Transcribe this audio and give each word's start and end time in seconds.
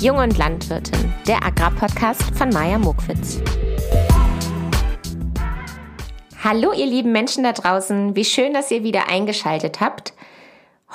Jung 0.00 0.18
und 0.18 0.38
Landwirtin, 0.38 1.12
der 1.26 1.44
Agrarpodcast 1.44 2.22
von 2.36 2.50
Maja 2.50 2.78
Mokwitz. 2.78 3.40
Hallo 6.44 6.72
ihr 6.72 6.86
lieben 6.86 7.10
Menschen 7.10 7.42
da 7.42 7.50
draußen, 7.52 8.14
wie 8.14 8.24
schön, 8.24 8.54
dass 8.54 8.70
ihr 8.70 8.84
wieder 8.84 9.08
eingeschaltet 9.08 9.80
habt. 9.80 10.12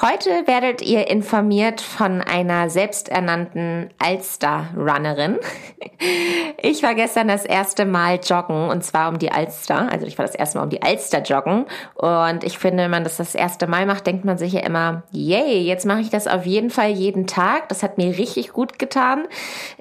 Heute 0.05 0.46
werdet 0.47 0.81
ihr 0.81 1.08
informiert 1.08 1.79
von 1.79 2.19
einer 2.19 2.69
selbsternannten 2.69 3.90
Alster-Runnerin. 3.99 5.40
Ich 6.62 6.83
war 6.83 6.96
gestern 6.96 7.29
das 7.29 7.46
erste 7.46 7.86
Mal 7.86 8.19
joggen 8.22 8.69
und 8.69 8.83
zwar 8.83 9.10
um 9.10 9.19
die 9.19 9.31
Alster. 9.31 9.90
Also 9.92 10.05
ich 10.05 10.18
war 10.18 10.26
das 10.26 10.36
erste 10.36 10.58
Mal 10.58 10.65
um 10.65 10.69
die 10.69 10.81
Alster 10.81 11.22
joggen 11.22 11.65
und 11.96 12.44
ich 12.44 12.58
finde, 12.58 12.83
wenn 12.83 12.92
man 12.92 13.04
das 13.04 13.18
das 13.18 13.36
erste 13.36 13.68
Mal 13.68 13.86
macht, 13.86 14.05
denkt 14.08 14.26
man 14.26 14.37
sich 14.37 14.54
ja 14.54 14.62
immer, 14.62 15.04
yay, 15.12 15.62
jetzt 15.62 15.86
mache 15.86 16.02
ich 16.02 16.09
das 16.09 16.27
auf 16.27 16.45
jeden 16.45 16.70
Fall 16.70 16.90
jeden 16.90 17.27
Tag. 17.27 17.70
Das 17.70 17.84
hat 17.84 17.98
mir 17.98 18.18
richtig 18.18 18.52
gut 18.52 18.80
getan. 18.80 19.27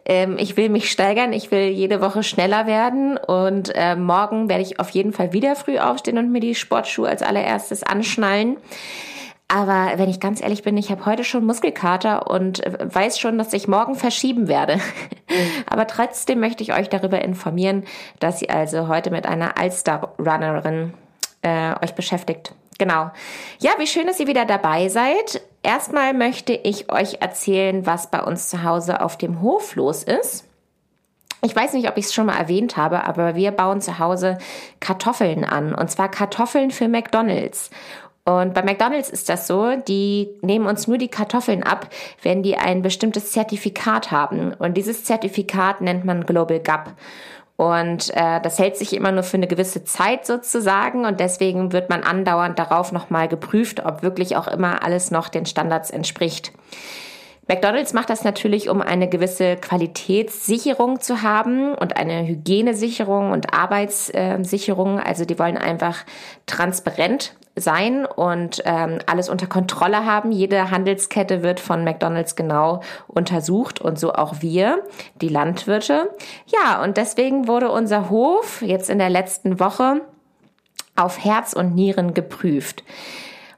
Ähm, 0.05 0.37
ich 0.39 0.57
will 0.57 0.69
mich 0.69 0.91
steigern, 0.91 1.33
ich 1.33 1.51
will 1.51 1.69
jede 1.69 2.01
Woche 2.01 2.23
schneller 2.23 2.67
werden 2.67 3.17
und 3.17 3.73
äh, 3.75 3.97
morgen 3.97 4.49
werde 4.49 4.63
ich 4.63 4.79
auf 4.79 4.91
jeden 4.91 5.13
Fall 5.13 5.33
wieder 5.33 5.57
früh 5.57 5.79
aufstehen 5.79 6.19
und 6.19 6.31
mir 6.31 6.41
die 6.41 6.55
Sportschuhe 6.55 7.09
als 7.09 7.23
allererstes 7.23 7.83
anschnallen. 7.83 8.59
Aber 9.53 9.99
wenn 9.99 10.09
ich 10.09 10.19
ganz 10.19 10.41
ehrlich 10.41 10.63
bin, 10.63 10.79
ich 10.79 10.91
habe 10.91 11.05
heute 11.05 11.25
schon 11.25 11.45
Muskelkater 11.45 12.31
und 12.31 12.65
äh, 12.65 12.79
weiß 12.91 13.19
schon, 13.19 13.37
dass 13.37 13.53
ich 13.53 13.69
morgen 13.69 13.97
verschieben 13.97 14.49
werde. 14.49 14.81
Aber 15.67 15.87
trotzdem 15.87 16.41
möchte 16.41 16.63
ich 16.63 16.73
euch 16.73 16.89
darüber 16.89 17.21
informieren, 17.21 17.85
dass 18.19 18.41
ihr 18.41 18.49
also 18.49 18.89
heute 18.89 19.11
mit 19.11 19.27
einer 19.27 19.59
Alster-Runnerin 19.59 20.95
äh, 21.43 21.75
euch 21.85 21.95
beschäftigt. 21.95 22.55
Genau. 22.79 23.11
Ja, 23.59 23.73
wie 23.77 23.87
schön, 23.87 24.07
dass 24.07 24.21
ihr 24.21 24.27
wieder 24.27 24.47
dabei 24.47 24.89
seid. 24.89 25.43
Erstmal 25.63 26.15
möchte 26.15 26.55
ich 26.55 26.91
euch 26.91 27.21
erzählen, 27.21 27.85
was 27.85 28.11
bei 28.11 28.23
uns 28.23 28.49
zu 28.49 28.63
Hause 28.63 29.03
auf 29.03 29.19
dem 29.19 29.43
Hof 29.43 29.77
los 29.77 30.03
ist. 30.03 30.47
Ich 31.45 31.57
weiß 31.57 31.73
nicht, 31.73 31.89
ob 31.89 31.99
ich 31.99 32.05
es 32.05 32.15
schon 32.15 32.27
mal 32.27 32.39
erwähnt 32.39 32.77
habe, 32.77 33.03
aber 33.05 33.35
wir 33.35 33.51
bauen 33.51 33.81
zu 33.81 33.99
Hause 33.99 34.39
Kartoffeln 34.79 35.45
an. 35.45 35.75
Und 35.75 35.91
zwar 35.91 36.09
Kartoffeln 36.09 36.71
für 36.71 36.87
McDonald's. 36.87 37.71
Und 38.25 38.55
bei 38.55 38.63
McDonald's 38.63 39.11
ist 39.11 39.29
das 39.29 39.49
so, 39.49 39.75
die 39.77 40.31
nehmen 40.43 40.67
uns 40.67 40.87
nur 40.87 40.97
die 40.97 41.09
Kartoffeln 41.09 41.65
ab, 41.65 41.89
wenn 42.23 42.43
die 42.43 42.57
ein 42.57 42.83
bestimmtes 42.83 43.33
Zertifikat 43.33 44.13
haben. 44.13 44.55
Und 44.55 44.77
dieses 44.77 45.05
Zertifikat 45.05 45.81
nennt 45.81 46.05
man 46.05 46.25
Global 46.25 46.61
Gap. 46.61 46.95
Und 47.57 48.11
äh, 48.17 48.41
das 48.41 48.59
hält 48.59 48.77
sich 48.77 48.95
immer 48.95 49.13
nur 49.13 49.25
für 49.25 49.37
eine 49.37 49.47
gewisse 49.47 49.85
Zeit 49.85 50.27
sozusagen 50.27 51.05
und 51.05 51.21
deswegen 51.21 51.73
wird 51.73 51.91
man 51.91 52.03
andauernd 52.03 52.59
darauf 52.59 52.93
nochmal 52.93 53.29
geprüft, 53.29 53.85
ob 53.85 54.03
wirklich 54.03 54.37
auch 54.37 54.49
immer 54.49 54.83
alles 54.83 55.11
noch 55.11 55.29
den 55.29 55.47
Standards 55.47 55.91
entspricht. 55.91 56.53
McDonald's 57.49 57.93
macht 57.93 58.09
das 58.09 58.25
natürlich, 58.25 58.69
um 58.69 58.81
eine 58.81 59.09
gewisse 59.09 59.57
Qualitätssicherung 59.57 61.01
zu 61.01 61.23
haben 61.23 61.75
und 61.75 61.97
eine 61.97 62.27
Hygienesicherung 62.27 63.31
und 63.33 63.53
Arbeitssicherung. 63.53 64.99
Also 64.99 65.25
die 65.25 65.39
wollen 65.39 65.59
einfach 65.59 66.05
transparent 66.47 67.35
sein 67.55 68.07
und 68.07 68.63
ähm, 68.65 68.99
alles 69.07 69.29
unter 69.29 69.47
Kontrolle 69.47 70.07
haben. 70.07 70.33
Jede 70.33 70.71
Handelskette 70.71 71.43
wird 71.43 71.61
von 71.61 71.85
McDonald's 71.85 72.35
genau 72.35 72.81
untersucht 73.09 73.81
und 73.81 73.99
so 73.99 74.13
auch 74.13 74.37
wir, 74.41 74.83
die 75.21 75.29
Landwirte. 75.29 76.11
Ja, 76.47 76.83
und 76.83 76.97
deswegen 76.97 77.49
wurde 77.49 77.71
unser 77.71 78.09
Hof 78.11 78.63
jetzt 78.63 78.89
in 78.89 78.99
der 78.99 79.11
letzten 79.11 79.61
Woche 79.61 80.01
auf 80.97 81.23
Herz 81.23 81.53
und 81.53 81.75
Nieren 81.75 82.15
geprüft. 82.15 82.85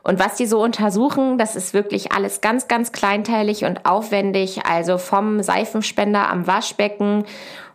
Und 0.04 0.18
was 0.18 0.36
die 0.36 0.46
so 0.46 0.62
untersuchen, 0.62 1.38
das 1.38 1.56
ist 1.56 1.72
wirklich 1.72 2.12
alles 2.12 2.42
ganz, 2.42 2.68
ganz 2.68 2.92
kleinteilig 2.92 3.64
und 3.64 3.86
aufwendig. 3.86 4.66
Also 4.66 4.98
vom 4.98 5.42
Seifenspender 5.42 6.28
am 6.28 6.46
Waschbecken 6.46 7.24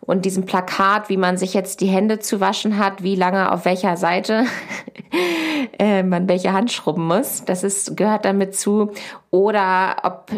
und 0.01 0.25
diesem 0.25 0.45
Plakat, 0.45 1.09
wie 1.09 1.17
man 1.17 1.37
sich 1.37 1.55
jetzt 1.55 1.81
die 1.81 1.87
Hände 1.87 2.19
zu 2.19 2.39
waschen 2.39 2.77
hat, 2.77 3.01
wie 3.01 3.15
lange 3.15 3.51
auf 3.51 3.65
welcher 3.65 3.97
Seite 3.97 4.45
äh, 5.79 6.03
man 6.03 6.29
welche 6.29 6.53
Hand 6.53 6.71
schrubben 6.71 7.07
muss. 7.07 7.43
Das 7.45 7.63
ist, 7.63 7.97
gehört 7.97 8.25
damit 8.25 8.55
zu. 8.55 8.91
Oder 9.31 9.97
ob 10.03 10.31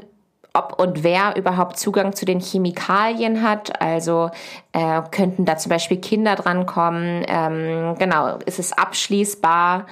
ob 0.53 0.79
und 0.81 1.03
wer 1.03 1.37
überhaupt 1.37 1.79
Zugang 1.79 2.13
zu 2.13 2.25
den 2.25 2.41
Chemikalien 2.41 3.41
hat. 3.41 3.81
Also 3.81 4.31
äh, 4.73 5.01
könnten 5.11 5.45
da 5.45 5.57
zum 5.57 5.69
Beispiel 5.69 5.97
Kinder 5.97 6.35
drankommen. 6.35 7.23
Ähm, 7.27 7.95
genau, 7.97 8.37
ist 8.45 8.59
es 8.59 8.73
abschließbar? 8.73 9.85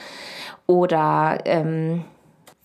Oder 0.70 1.40
ähm, 1.46 2.04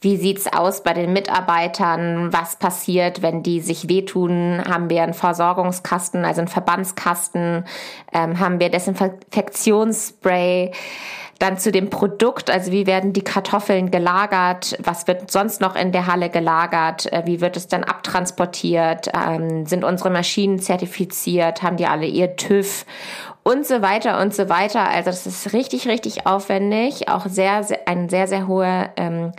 wie 0.02 0.18
sieht's 0.18 0.52
aus 0.52 0.82
bei 0.82 0.92
den 0.92 1.14
Mitarbeitern? 1.14 2.30
Was 2.34 2.56
passiert, 2.56 3.22
wenn 3.22 3.42
die 3.42 3.60
sich 3.60 3.88
wehtun? 3.88 4.62
Haben 4.68 4.90
wir 4.90 5.02
einen 5.02 5.14
Versorgungskasten, 5.14 6.26
also 6.26 6.42
einen 6.42 6.48
Verbandskasten? 6.48 7.64
Ähm, 8.12 8.38
haben 8.38 8.60
wir 8.60 8.68
Desinfektionsspray? 8.68 10.72
Dann 11.38 11.56
zu 11.56 11.72
dem 11.72 11.88
Produkt, 11.88 12.50
also 12.50 12.72
wie 12.72 12.86
werden 12.86 13.14
die 13.14 13.24
Kartoffeln 13.24 13.90
gelagert? 13.90 14.76
Was 14.82 15.06
wird 15.06 15.30
sonst 15.30 15.62
noch 15.62 15.74
in 15.74 15.90
der 15.90 16.06
Halle 16.06 16.28
gelagert? 16.28 17.10
Äh, 17.10 17.22
wie 17.24 17.40
wird 17.40 17.56
es 17.56 17.68
dann 17.68 17.84
abtransportiert? 17.84 19.08
Ähm, 19.14 19.64
sind 19.64 19.82
unsere 19.82 20.10
Maschinen 20.10 20.58
zertifiziert? 20.58 21.62
Haben 21.62 21.78
die 21.78 21.86
alle 21.86 22.04
ihr 22.04 22.36
TÜV? 22.36 22.84
Und 23.44 23.66
so 23.66 23.82
weiter 23.82 24.20
und 24.20 24.34
so 24.34 24.48
weiter. 24.48 24.88
Also 24.88 25.10
das 25.10 25.26
ist 25.26 25.52
richtig, 25.52 25.86
richtig 25.86 26.26
aufwendig, 26.26 27.08
auch 27.08 27.26
sehr, 27.26 27.62
sehr 27.62 27.86
ein 27.86 28.08
sehr, 28.08 28.26
sehr 28.26 28.48
hoher 28.48 28.90
ähm, 28.96 29.32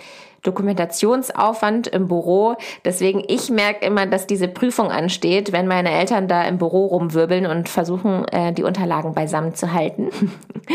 Dokumentationsaufwand 0.43 1.87
im 1.87 2.07
Büro. 2.07 2.55
Deswegen, 2.85 3.23
ich 3.27 3.49
merke 3.49 3.85
immer, 3.85 4.05
dass 4.05 4.27
diese 4.27 4.47
Prüfung 4.47 4.91
ansteht, 4.91 5.51
wenn 5.51 5.67
meine 5.67 5.91
Eltern 5.91 6.27
da 6.27 6.43
im 6.43 6.59
Büro 6.59 6.85
rumwirbeln 6.85 7.47
und 7.47 7.67
versuchen, 7.67 8.27
äh, 8.27 8.53
die 8.53 8.63
Unterlagen 8.63 9.13
beisammen 9.13 9.55
zu 9.55 9.73
halten. 9.73 10.09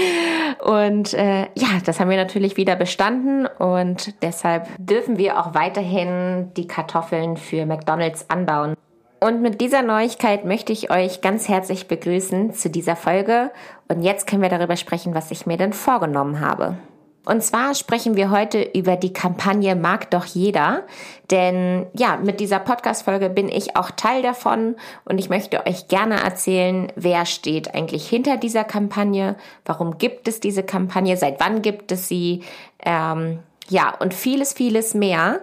und 0.64 1.14
äh, 1.14 1.42
ja, 1.54 1.68
das 1.84 2.00
haben 2.00 2.10
wir 2.10 2.16
natürlich 2.16 2.56
wieder 2.56 2.74
bestanden 2.74 3.46
und 3.46 4.20
deshalb 4.22 4.66
dürfen 4.78 5.18
wir 5.18 5.38
auch 5.38 5.54
weiterhin 5.54 6.50
die 6.56 6.66
Kartoffeln 6.66 7.36
für 7.36 7.64
McDonald's 7.64 8.28
anbauen. 8.28 8.74
Und 9.20 9.42
mit 9.42 9.60
dieser 9.60 9.82
Neuigkeit 9.82 10.46
möchte 10.46 10.72
ich 10.72 10.90
euch 10.90 11.20
ganz 11.20 11.46
herzlich 11.46 11.88
begrüßen 11.88 12.54
zu 12.54 12.70
dieser 12.70 12.96
Folge. 12.96 13.50
Und 13.88 14.02
jetzt 14.02 14.26
können 14.26 14.40
wir 14.40 14.48
darüber 14.48 14.76
sprechen, 14.76 15.14
was 15.14 15.30
ich 15.30 15.44
mir 15.44 15.58
denn 15.58 15.74
vorgenommen 15.74 16.40
habe. 16.40 16.78
Und 17.26 17.42
zwar 17.42 17.74
sprechen 17.74 18.16
wir 18.16 18.30
heute 18.30 18.62
über 18.62 18.96
die 18.96 19.12
Kampagne 19.12 19.76
Mag 19.76 20.10
doch 20.10 20.24
jeder. 20.24 20.84
Denn 21.30 21.86
ja, 21.92 22.16
mit 22.16 22.40
dieser 22.40 22.60
Podcast-Folge 22.60 23.28
bin 23.28 23.50
ich 23.50 23.76
auch 23.76 23.90
Teil 23.90 24.22
davon 24.22 24.76
und 25.04 25.18
ich 25.18 25.28
möchte 25.28 25.66
euch 25.66 25.88
gerne 25.88 26.22
erzählen, 26.22 26.90
wer 26.96 27.26
steht 27.26 27.74
eigentlich 27.74 28.08
hinter 28.08 28.38
dieser 28.38 28.64
Kampagne, 28.64 29.36
warum 29.66 29.98
gibt 29.98 30.28
es 30.28 30.40
diese 30.40 30.62
Kampagne, 30.62 31.18
seit 31.18 31.40
wann 31.40 31.60
gibt 31.60 31.92
es 31.92 32.08
sie, 32.08 32.42
ähm, 32.82 33.40
ja, 33.68 33.94
und 34.00 34.14
vieles, 34.14 34.52
vieles 34.52 34.94
mehr. 34.94 35.40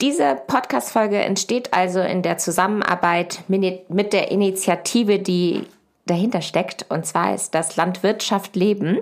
Diese 0.00 0.34
Podcast-Folge 0.46 1.18
entsteht 1.18 1.74
also 1.74 2.00
in 2.00 2.22
der 2.22 2.38
Zusammenarbeit 2.38 3.40
mit 3.48 4.12
der 4.12 4.30
Initiative, 4.30 5.18
die 5.18 5.66
dahinter 6.06 6.40
steckt. 6.40 6.86
Und 6.88 7.04
zwar 7.04 7.34
ist 7.34 7.54
das 7.54 7.76
Landwirtschaft 7.76 8.56
Leben. 8.56 8.98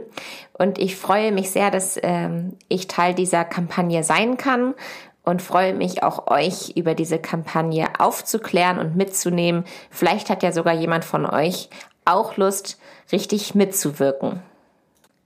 Und 0.52 0.78
ich 0.78 0.96
freue 0.96 1.30
mich 1.30 1.50
sehr, 1.50 1.70
dass 1.70 1.98
ähm, 2.02 2.56
ich 2.68 2.88
Teil 2.88 3.14
dieser 3.14 3.44
Kampagne 3.44 4.02
sein 4.02 4.36
kann 4.36 4.74
und 5.22 5.40
freue 5.40 5.72
mich 5.72 6.02
auch 6.02 6.26
euch 6.26 6.70
über 6.76 6.94
diese 6.94 7.18
Kampagne 7.18 7.86
aufzuklären 7.98 8.78
und 8.78 8.96
mitzunehmen. 8.96 9.64
Vielleicht 9.90 10.30
hat 10.30 10.42
ja 10.42 10.50
sogar 10.50 10.74
jemand 10.74 11.04
von 11.04 11.26
euch 11.26 11.70
auch 12.04 12.36
Lust, 12.36 12.78
richtig 13.12 13.54
mitzuwirken. 13.54 14.42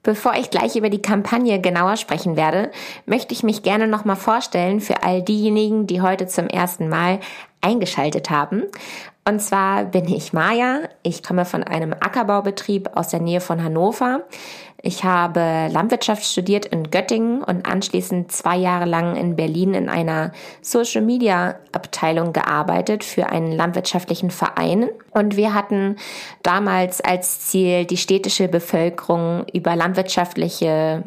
Bevor 0.03 0.35
ich 0.35 0.51
gleich 0.51 0.75
über 0.75 0.91
die 0.91 1.03
Kampagne 1.03 1.61
genauer 1.61 1.97
sprechen 1.97 2.37
werde, 2.37 2.73
möchte 3.07 3.35
ich 3.35 3.45
mich 3.45 3.63
gerne 3.63 3.87
nochmal 3.87 4.17
vorstellen 4.17 4.81
für 4.81 5.05
all 5.05 5.23
diejenigen, 5.23 5.87
die 5.87 6.01
heute 6.01 6.27
zum 6.27 6.49
ersten 6.49 6.89
Mal 6.89 7.21
eingeschaltet 7.60 8.28
haben. 8.28 8.65
Und 9.24 9.41
zwar 9.41 9.84
bin 9.84 10.09
ich 10.09 10.33
Maja. 10.33 10.80
Ich 11.04 11.22
komme 11.22 11.45
von 11.45 11.63
einem 11.63 11.92
Ackerbaubetrieb 11.92 12.91
aus 12.97 13.09
der 13.09 13.21
Nähe 13.21 13.41
von 13.41 13.63
Hannover. 13.63 14.22
Ich 14.84 15.04
habe 15.04 15.69
Landwirtschaft 15.71 16.24
studiert 16.24 16.66
in 16.66 16.91
Göttingen 16.91 17.45
und 17.45 17.65
anschließend 17.65 18.33
zwei 18.33 18.57
Jahre 18.57 18.84
lang 18.84 19.15
in 19.15 19.36
Berlin 19.36 19.74
in 19.74 19.89
einer 19.89 20.33
Social 20.60 21.03
Media 21.03 21.54
Abteilung 21.71 22.33
gearbeitet 22.33 23.04
für 23.04 23.28
einen 23.28 23.53
landwirtschaftlichen 23.53 24.33
Verein. 24.33 24.89
Und 25.13 25.36
wir 25.36 25.54
hatten 25.54 25.97
damals 26.42 27.01
als 27.01 27.42
Ziel, 27.42 27.84
die 27.84 27.98
städtische 27.98 28.48
Bevölkerung 28.48 29.47
über 29.53 29.77
landwirtschaftliche 29.77 31.04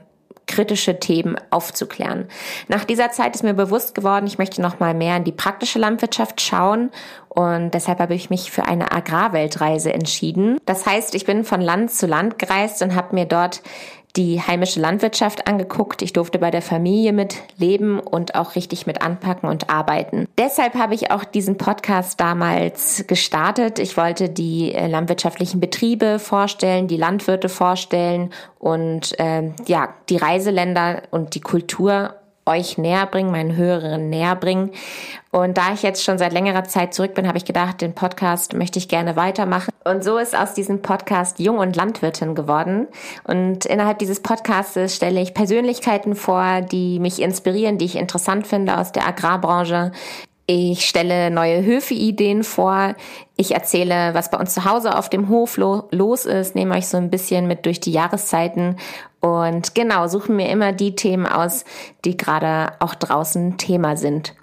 kritische 0.47 0.99
Themen 0.99 1.35
aufzuklären. 1.49 2.27
Nach 2.67 2.83
dieser 2.83 3.11
Zeit 3.11 3.35
ist 3.35 3.43
mir 3.43 3.53
bewusst 3.53 3.95
geworden, 3.95 4.27
ich 4.27 4.37
möchte 4.37 4.61
noch 4.61 4.79
mal 4.79 4.93
mehr 4.93 5.17
in 5.17 5.23
die 5.23 5.31
praktische 5.31 5.79
Landwirtschaft 5.79 6.41
schauen 6.41 6.91
und 7.29 7.73
deshalb 7.73 7.99
habe 7.99 8.15
ich 8.15 8.29
mich 8.29 8.51
für 8.51 8.65
eine 8.65 8.91
Agrarweltreise 8.91 9.93
entschieden. 9.93 10.57
Das 10.65 10.85
heißt, 10.85 11.15
ich 11.15 11.25
bin 11.25 11.43
von 11.43 11.61
Land 11.61 11.91
zu 11.91 12.07
Land 12.07 12.39
gereist 12.39 12.81
und 12.81 12.95
habe 12.95 13.15
mir 13.15 13.25
dort 13.25 13.61
die 14.15 14.41
heimische 14.41 14.79
Landwirtschaft 14.79 15.47
angeguckt. 15.47 16.01
Ich 16.01 16.13
durfte 16.13 16.39
bei 16.39 16.51
der 16.51 16.61
Familie 16.61 17.13
mitleben 17.13 17.99
und 17.99 18.35
auch 18.35 18.55
richtig 18.55 18.87
mit 18.87 19.01
anpacken 19.01 19.49
und 19.49 19.69
arbeiten. 19.69 20.27
Deshalb 20.37 20.75
habe 20.75 20.95
ich 20.95 21.11
auch 21.11 21.23
diesen 21.23 21.57
Podcast 21.57 22.19
damals 22.19 23.05
gestartet. 23.07 23.79
Ich 23.79 23.97
wollte 23.97 24.29
die 24.29 24.73
äh, 24.73 24.87
landwirtschaftlichen 24.87 25.59
Betriebe 25.59 26.19
vorstellen, 26.19 26.87
die 26.87 26.97
Landwirte 26.97 27.49
vorstellen 27.49 28.31
und 28.59 29.19
äh, 29.19 29.51
ja, 29.67 29.93
die 30.09 30.17
Reiseländer 30.17 31.03
und 31.11 31.35
die 31.35 31.41
Kultur 31.41 32.15
euch 32.45 32.77
näher 32.77 33.05
bringen, 33.07 33.31
meinen 33.31 33.55
Hörerinnen 33.55 34.09
näher 34.09 34.35
bringen. 34.35 34.71
Und 35.31 35.57
da 35.57 35.73
ich 35.73 35.83
jetzt 35.83 36.03
schon 36.03 36.17
seit 36.17 36.31
längerer 36.31 36.63
Zeit 36.63 36.93
zurück 36.93 37.13
bin, 37.13 37.27
habe 37.27 37.37
ich 37.37 37.45
gedacht, 37.45 37.81
den 37.81 37.93
Podcast 37.93 38.53
möchte 38.53 38.79
ich 38.79 38.87
gerne 38.87 39.15
weitermachen. 39.15 39.73
Und 39.83 40.03
so 40.03 40.17
ist 40.17 40.37
aus 40.37 40.53
diesem 40.53 40.81
Podcast 40.81 41.39
Jung 41.39 41.57
und 41.57 41.75
Landwirtin 41.75 42.35
geworden. 42.35 42.87
Und 43.23 43.65
innerhalb 43.65 43.99
dieses 43.99 44.21
Podcasts 44.21 44.95
stelle 44.95 45.21
ich 45.21 45.33
Persönlichkeiten 45.33 46.15
vor, 46.15 46.61
die 46.61 46.99
mich 46.99 47.21
inspirieren, 47.21 47.77
die 47.77 47.85
ich 47.85 47.95
interessant 47.95 48.47
finde 48.47 48.77
aus 48.77 48.91
der 48.91 49.07
Agrarbranche. 49.07 49.91
Ich 50.47 50.85
stelle 50.85 51.31
neue 51.31 51.65
Höfeideen 51.65 52.43
vor. 52.43 52.95
Ich 53.35 53.53
erzähle, 53.53 54.13
was 54.13 54.29
bei 54.29 54.37
uns 54.37 54.53
zu 54.53 54.63
Hause 54.63 54.95
auf 54.95 55.09
dem 55.09 55.27
Hof 55.29 55.57
lo 55.57 55.87
los 55.89 56.25
ist, 56.25 56.53
nehme 56.53 56.75
euch 56.75 56.87
so 56.87 56.97
ein 56.97 57.09
bisschen 57.09 57.47
mit 57.47 57.65
durch 57.65 57.79
die 57.79 57.91
Jahreszeiten 57.91 58.77
und 59.25 59.73
genau, 59.73 60.07
suchen 60.07 60.35
mir 60.35 60.49
immer 60.49 60.71
die 60.71 60.93
Themen 60.95 61.25
aus, 61.25 61.65
die 62.05 62.15
gerade 62.15 62.73
auch 62.79 62.93
draußen 62.93 63.57
Thema 63.57 63.97
sind. 63.97 64.35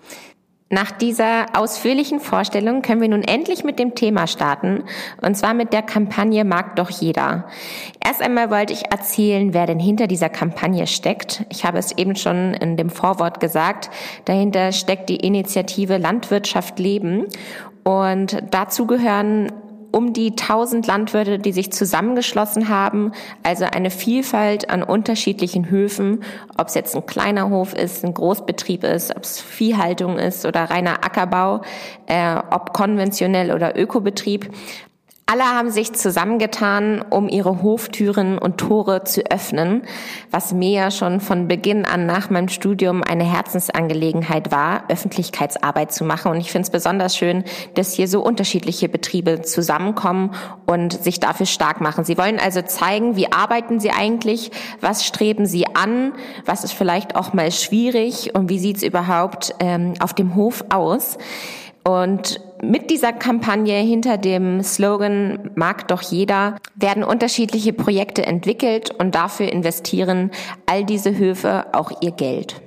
Nach 0.73 0.91
dieser 0.91 1.55
ausführlichen 1.55 2.19
Vorstellung 2.19 2.81
können 2.81 3.03
wir 3.03 3.09
nun 3.11 3.23
endlich 3.23 3.63
mit 3.63 3.79
dem 3.79 3.95
Thema 3.95 4.27
starten, 4.27 4.85
und 5.21 5.37
zwar 5.37 5.53
mit 5.53 5.75
der 5.75 5.83
Kampagne 5.83 6.47
Mag 6.47 6.77
doch 6.77 6.89
jeder. 6.89 7.45
Erst 8.03 8.23
einmal 8.23 8.51
wollte 8.51 8.73
ich 8.73 8.91
erzählen, 8.91 9.53
wer 9.53 9.67
denn 9.67 9.79
hinter 9.79 10.07
dieser 10.07 10.31
Kampagne 10.31 10.87
steckt. 10.87 11.45
Ich 11.51 11.67
habe 11.67 11.77
es 11.77 11.93
eben 11.99 12.17
schon 12.17 12.55
in 12.55 12.79
dem 12.79 12.89
Vorwort 12.89 13.39
gesagt. 13.39 13.91
Dahinter 14.25 14.73
steckt 14.73 15.11
die 15.11 15.17
Initiative 15.17 15.99
Landwirtschaft 15.99 16.79
leben. 16.79 17.27
Und 17.85 18.43
dazu 18.51 18.87
gehören 18.87 19.53
um 19.93 20.13
die 20.13 20.31
1000 20.31 20.87
Landwirte, 20.87 21.39
die 21.39 21.53
sich 21.53 21.73
zusammengeschlossen 21.73 22.69
haben, 22.69 23.13
also 23.43 23.65
eine 23.65 23.91
Vielfalt 23.91 24.71
an 24.71 24.83
unterschiedlichen 24.83 25.71
Höfen, 25.71 26.25
ob 26.57 26.69
es 26.69 26.75
jetzt 26.75 26.97
ein 26.97 27.07
kleiner 27.07 27.51
Hof 27.51 27.75
ist, 27.75 28.05
ein 28.05 28.15
Großbetrieb 28.15 28.85
ist, 28.85 29.15
ob 29.15 29.23
es 29.23 29.41
Viehhaltung 29.41 30.19
ist 30.19 30.45
oder 30.45 30.65
reiner 30.65 31.05
Ackerbau, 31.05 31.61
äh, 32.07 32.37
ob 32.51 32.73
konventionell 32.73 33.53
oder 33.53 33.79
Ökobetrieb. 33.79 34.51
Alle 35.27 35.45
haben 35.45 35.71
sich 35.71 35.93
zusammengetan, 35.93 37.01
um 37.01 37.29
ihre 37.29 37.63
Hoftüren 37.63 38.39
und 38.39 38.59
Tore 38.59 39.05
zu 39.05 39.23
öffnen, 39.31 39.85
was 40.31 40.53
mir 40.53 40.71
ja 40.71 40.91
schon 40.91 41.21
von 41.21 41.49
Beginn 41.49 41.87
an 41.87 42.07
nach 42.07 42.29
meinem 42.29 42.49
Studium 42.49 43.03
eine 43.03 43.25
Herzensangelegenheit 43.25 44.51
war, 44.51 44.85
Öffentlichkeitsarbeit 44.91 45.93
zu 45.93 46.05
machen. 46.05 46.33
Und 46.33 46.41
ich 46.41 46.51
finde 46.51 46.67
es 46.67 46.71
besonders 46.71 47.17
schön, 47.17 47.45
dass 47.75 47.95
hier 47.95 48.09
so 48.09 48.21
unterschiedliche 48.21 48.89
Betriebe 48.89 49.43
zusammenkommen 49.43 50.35
und 50.67 50.93
sich 50.93 51.21
dafür 51.21 51.47
stark 51.47 51.81
machen. 51.81 52.05
Sie 52.05 52.19
wollen 52.19 52.41
also 52.41 52.61
zeigen, 52.61 53.17
wie 53.17 53.33
arbeiten 53.33 53.81
sie 53.81 53.91
eigentlich, 53.91 54.51
was 54.81 55.07
streben 55.07 55.47
sie 55.47 55.67
an, 55.75 56.13
was 56.45 56.65
ist 56.65 56.73
vielleicht 56.73 57.17
auch 57.17 57.33
mal 57.33 57.53
schwierig 57.53 58.35
und 58.35 58.51
wie 58.51 58.59
sieht 58.59 58.79
es 58.79 58.83
überhaupt 58.83 59.55
ähm, 59.61 59.95
auf 60.01 60.15
dem 60.15 60.35
Hof 60.35 60.65
aus. 60.69 61.17
Und 61.85 62.41
mit 62.63 62.91
dieser 62.91 63.13
Kampagne 63.13 63.79
hinter 63.79 64.17
dem 64.17 64.63
Slogan 64.63 65.51
Mag 65.57 65.89
doch 65.89 66.03
jeder 66.03 66.57
werden 66.77 67.03
unterschiedliche 67.03 67.73
Projekte 67.73 68.25
entwickelt 68.25 68.91
und 68.99 69.15
dafür 69.15 69.53
investieren 69.53 70.31
all 70.67 70.85
diese 70.85 71.17
Höfe 71.19 71.75
auch 71.75 71.91
ihr 72.01 72.13
Geld. 72.13 72.63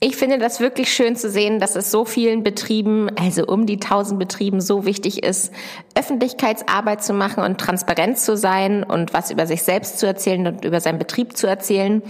Ich 0.00 0.14
finde 0.14 0.38
das 0.38 0.60
wirklich 0.60 0.92
schön 0.92 1.16
zu 1.16 1.28
sehen, 1.28 1.58
dass 1.58 1.74
es 1.74 1.90
so 1.90 2.04
vielen 2.04 2.44
Betrieben, 2.44 3.10
also 3.18 3.44
um 3.44 3.66
die 3.66 3.80
tausend 3.80 4.20
Betrieben, 4.20 4.60
so 4.60 4.84
wichtig 4.84 5.24
ist, 5.24 5.52
Öffentlichkeitsarbeit 5.96 7.02
zu 7.02 7.12
machen 7.12 7.42
und 7.42 7.58
transparent 7.58 8.16
zu 8.16 8.36
sein 8.36 8.84
und 8.84 9.12
was 9.12 9.32
über 9.32 9.48
sich 9.48 9.64
selbst 9.64 9.98
zu 9.98 10.06
erzählen 10.06 10.46
und 10.46 10.64
über 10.64 10.80
seinen 10.80 11.00
Betrieb 11.00 11.36
zu 11.36 11.48
erzählen. 11.48 12.00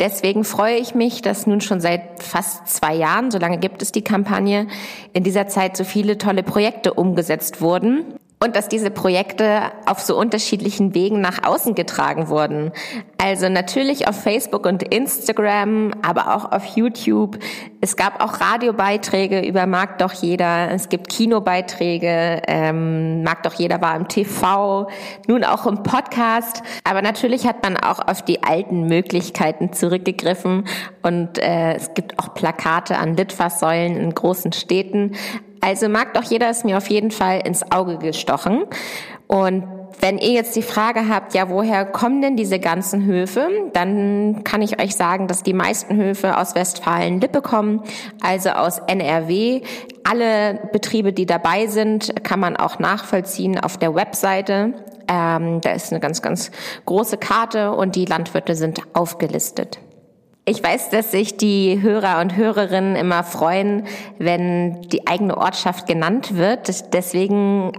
Deswegen 0.00 0.42
freue 0.42 0.78
ich 0.78 0.96
mich, 0.96 1.22
dass 1.22 1.46
nun 1.46 1.60
schon 1.60 1.80
seit 1.80 2.20
fast 2.20 2.66
zwei 2.66 2.96
Jahren, 2.96 3.30
so 3.30 3.38
lange 3.38 3.58
gibt 3.58 3.82
es 3.82 3.92
die 3.92 4.02
Kampagne, 4.02 4.66
in 5.12 5.22
dieser 5.22 5.46
Zeit 5.46 5.76
so 5.76 5.84
viele 5.84 6.18
tolle 6.18 6.42
Projekte 6.42 6.92
umgesetzt 6.92 7.60
wurden 7.60 8.18
und 8.40 8.54
dass 8.54 8.68
diese 8.68 8.90
Projekte 8.90 9.62
auf 9.86 10.00
so 10.00 10.16
unterschiedlichen 10.16 10.94
Wegen 10.94 11.20
nach 11.20 11.42
außen 11.44 11.74
getragen 11.74 12.28
wurden. 12.28 12.72
Also 13.20 13.48
natürlich 13.48 14.06
auf 14.06 14.20
Facebook 14.20 14.64
und 14.64 14.82
Instagram, 14.82 15.92
aber 16.02 16.34
auch 16.36 16.52
auf 16.52 16.64
YouTube. 16.76 17.38
Es 17.80 17.96
gab 17.96 18.22
auch 18.22 18.40
Radiobeiträge 18.40 19.40
über 19.40 19.66
Mag 19.66 19.98
doch 19.98 20.12
jeder. 20.12 20.70
Es 20.70 20.88
gibt 20.88 21.08
Kinobeiträge. 21.08 22.42
Ähm, 22.46 23.22
Mag 23.24 23.42
doch 23.42 23.54
jeder 23.54 23.80
war 23.80 23.96
im 23.96 24.06
TV, 24.06 24.88
nun 25.26 25.42
auch 25.42 25.66
im 25.66 25.82
Podcast. 25.82 26.62
Aber 26.84 27.02
natürlich 27.02 27.46
hat 27.46 27.62
man 27.62 27.76
auch 27.76 27.98
auf 27.98 28.22
die 28.22 28.44
alten 28.44 28.86
Möglichkeiten 28.86 29.72
zurückgegriffen 29.72 30.64
und 31.02 31.38
äh, 31.38 31.74
es 31.74 31.94
gibt 31.94 32.18
auch 32.18 32.34
Plakate 32.34 32.98
an 32.98 33.16
Litfaßsäulen 33.16 33.96
in 33.96 34.14
großen 34.14 34.52
Städten. 34.52 35.12
Also 35.60 35.88
mag 35.88 36.14
doch 36.14 36.24
jeder 36.24 36.50
ist 36.50 36.64
mir 36.64 36.76
auf 36.76 36.88
jeden 36.88 37.10
Fall 37.10 37.40
ins 37.44 37.70
Auge 37.72 37.98
gestochen. 37.98 38.64
Und 39.26 39.64
wenn 40.00 40.18
ihr 40.18 40.32
jetzt 40.32 40.54
die 40.54 40.62
Frage 40.62 41.08
habt, 41.08 41.34
ja, 41.34 41.48
woher 41.48 41.84
kommen 41.84 42.22
denn 42.22 42.36
diese 42.36 42.60
ganzen 42.60 43.04
Höfe, 43.04 43.48
dann 43.72 44.44
kann 44.44 44.62
ich 44.62 44.80
euch 44.80 44.94
sagen, 44.94 45.26
dass 45.26 45.42
die 45.42 45.54
meisten 45.54 45.96
Höfe 45.96 46.38
aus 46.38 46.54
Westfalen-Lippe 46.54 47.42
kommen, 47.42 47.82
also 48.22 48.50
aus 48.50 48.78
NRW. 48.78 49.62
Alle 50.04 50.68
Betriebe, 50.72 51.12
die 51.12 51.26
dabei 51.26 51.66
sind, 51.66 52.24
kann 52.24 52.38
man 52.38 52.56
auch 52.56 52.78
nachvollziehen 52.78 53.58
auf 53.58 53.76
der 53.76 53.94
Webseite. 53.94 54.74
Ähm, 55.08 55.60
da 55.60 55.70
ist 55.72 55.90
eine 55.90 56.00
ganz, 56.00 56.22
ganz 56.22 56.50
große 56.86 57.16
Karte 57.16 57.72
und 57.72 57.96
die 57.96 58.04
Landwirte 58.04 58.54
sind 58.54 58.82
aufgelistet. 58.92 59.78
Ich 60.48 60.64
weiß, 60.64 60.88
dass 60.88 61.10
sich 61.10 61.36
die 61.36 61.82
Hörer 61.82 62.22
und 62.22 62.34
Hörerinnen 62.34 62.96
immer 62.96 63.22
freuen, 63.22 63.82
wenn 64.16 64.80
die 64.80 65.06
eigene 65.06 65.36
Ortschaft 65.36 65.86
genannt 65.86 66.38
wird. 66.38 66.94
Deswegen 66.94 67.72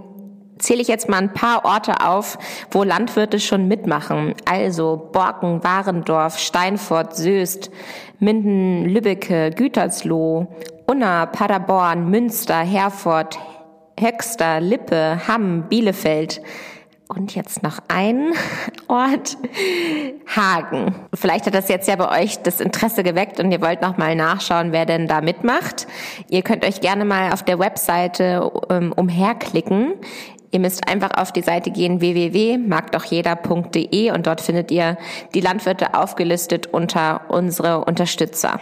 zähle 0.56 0.80
ich 0.80 0.86
jetzt 0.86 1.08
mal 1.08 1.16
ein 1.16 1.32
paar 1.32 1.64
Orte 1.64 2.06
auf, 2.06 2.38
wo 2.70 2.84
Landwirte 2.84 3.40
schon 3.40 3.66
mitmachen. 3.66 4.34
Also 4.48 5.10
Borken, 5.12 5.64
Warendorf, 5.64 6.38
Steinfurt, 6.38 7.16
Söst, 7.16 7.72
Minden, 8.20 8.84
Lübbecke, 8.84 9.50
Gütersloh, 9.50 10.46
Unna, 10.86 11.26
Paderborn, 11.26 12.08
Münster, 12.08 12.60
Herford, 12.60 13.36
Höxter, 13.98 14.60
Lippe, 14.60 15.20
Hamm, 15.26 15.64
Bielefeld. 15.68 16.40
Und 17.12 17.34
jetzt 17.34 17.64
noch 17.64 17.80
ein 17.88 18.34
Ort, 18.88 19.36
Hagen. 20.28 20.94
Vielleicht 21.12 21.46
hat 21.46 21.54
das 21.54 21.68
jetzt 21.68 21.88
ja 21.88 21.96
bei 21.96 22.22
euch 22.22 22.40
das 22.40 22.60
Interesse 22.60 23.02
geweckt 23.02 23.40
und 23.40 23.50
ihr 23.50 23.60
wollt 23.60 23.82
noch 23.82 23.96
mal 23.96 24.14
nachschauen, 24.14 24.70
wer 24.70 24.86
denn 24.86 25.08
da 25.08 25.20
mitmacht. 25.20 25.88
Ihr 26.28 26.42
könnt 26.42 26.64
euch 26.64 26.80
gerne 26.80 27.04
mal 27.04 27.32
auf 27.32 27.42
der 27.42 27.58
Webseite 27.58 28.52
ähm, 28.70 28.92
umherklicken. 28.92 29.94
Ihr 30.52 30.60
müsst 30.60 30.88
einfach 30.88 31.10
auf 31.16 31.32
die 31.32 31.42
Seite 31.42 31.72
gehen 31.72 32.00
www.magdochjeder.de 32.00 34.12
und 34.12 34.28
dort 34.28 34.40
findet 34.40 34.70
ihr 34.70 34.96
die 35.34 35.40
Landwirte 35.40 35.94
aufgelistet 35.94 36.68
unter 36.68 37.22
unsere 37.28 37.86
Unterstützer. 37.86 38.60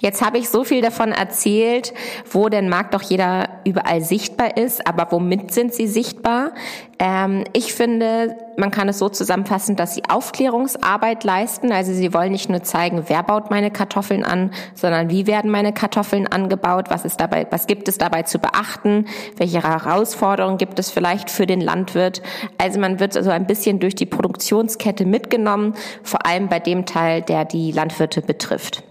Jetzt 0.00 0.24
habe 0.24 0.38
ich 0.38 0.48
so 0.48 0.62
viel 0.62 0.80
davon 0.80 1.10
erzählt, 1.10 1.92
wo 2.30 2.48
denn 2.48 2.68
mag 2.68 2.92
doch 2.92 3.02
jeder 3.02 3.48
überall 3.64 4.00
sichtbar 4.00 4.56
ist, 4.56 4.86
aber 4.86 5.10
womit 5.10 5.52
sind 5.52 5.74
sie 5.74 5.88
sichtbar? 5.88 6.52
Ähm, 7.00 7.42
ich 7.52 7.74
finde, 7.74 8.36
man 8.56 8.70
kann 8.70 8.88
es 8.88 9.00
so 9.00 9.08
zusammenfassen, 9.08 9.74
dass 9.74 9.96
sie 9.96 10.02
Aufklärungsarbeit 10.08 11.24
leisten. 11.24 11.72
Also 11.72 11.92
sie 11.92 12.14
wollen 12.14 12.30
nicht 12.30 12.48
nur 12.48 12.62
zeigen, 12.62 13.04
wer 13.08 13.24
baut 13.24 13.50
meine 13.50 13.72
Kartoffeln 13.72 14.22
an, 14.22 14.52
sondern 14.74 15.10
wie 15.10 15.26
werden 15.26 15.50
meine 15.50 15.72
Kartoffeln 15.72 16.28
angebaut, 16.28 16.86
was 16.90 17.04
ist 17.04 17.20
dabei, 17.20 17.48
was 17.50 17.66
gibt 17.66 17.88
es 17.88 17.98
dabei 17.98 18.22
zu 18.22 18.38
beachten, 18.38 19.06
welche 19.36 19.64
Herausforderungen 19.64 20.58
gibt 20.58 20.78
es 20.78 20.92
vielleicht 20.92 21.28
für 21.28 21.46
den 21.46 21.60
Landwirt. 21.60 22.22
Also 22.56 22.78
man 22.78 23.00
wird 23.00 23.14
so 23.14 23.30
ein 23.30 23.48
bisschen 23.48 23.80
durch 23.80 23.96
die 23.96 24.06
Produktionskette 24.06 25.04
mitgenommen, 25.04 25.74
vor 26.04 26.24
allem 26.24 26.48
bei 26.48 26.60
dem 26.60 26.86
Teil, 26.86 27.22
der 27.22 27.44
die 27.44 27.72
Landwirte 27.72 28.22
betrifft. 28.22 28.84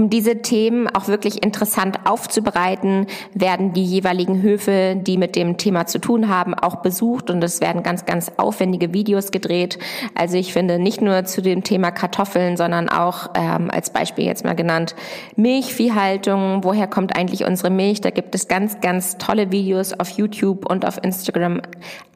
Um 0.00 0.08
diese 0.08 0.40
Themen 0.40 0.88
auch 0.88 1.08
wirklich 1.08 1.42
interessant 1.42 2.06
aufzubereiten, 2.06 3.06
werden 3.34 3.74
die 3.74 3.84
jeweiligen 3.84 4.40
Höfe, 4.40 4.96
die 4.96 5.18
mit 5.18 5.36
dem 5.36 5.58
Thema 5.58 5.84
zu 5.86 5.98
tun 5.98 6.30
haben, 6.30 6.54
auch 6.54 6.76
besucht 6.76 7.28
und 7.28 7.44
es 7.44 7.60
werden 7.60 7.82
ganz, 7.82 8.06
ganz 8.06 8.32
aufwendige 8.38 8.94
Videos 8.94 9.30
gedreht. 9.30 9.78
Also 10.14 10.38
ich 10.38 10.54
finde 10.54 10.78
nicht 10.78 11.02
nur 11.02 11.26
zu 11.26 11.42
dem 11.42 11.64
Thema 11.64 11.90
Kartoffeln, 11.90 12.56
sondern 12.56 12.88
auch 12.88 13.28
ähm, 13.34 13.70
als 13.70 13.90
Beispiel 13.90 14.24
jetzt 14.24 14.42
mal 14.42 14.56
genannt 14.56 14.94
Milchviehhaltung. 15.36 16.64
Woher 16.64 16.86
kommt 16.86 17.14
eigentlich 17.14 17.44
unsere 17.44 17.68
Milch? 17.68 18.00
Da 18.00 18.08
gibt 18.08 18.34
es 18.34 18.48
ganz, 18.48 18.80
ganz 18.80 19.18
tolle 19.18 19.52
Videos 19.52 19.92
auf 19.92 20.08
YouTube 20.08 20.64
und 20.64 20.86
auf 20.86 20.98
Instagram, 21.04 21.60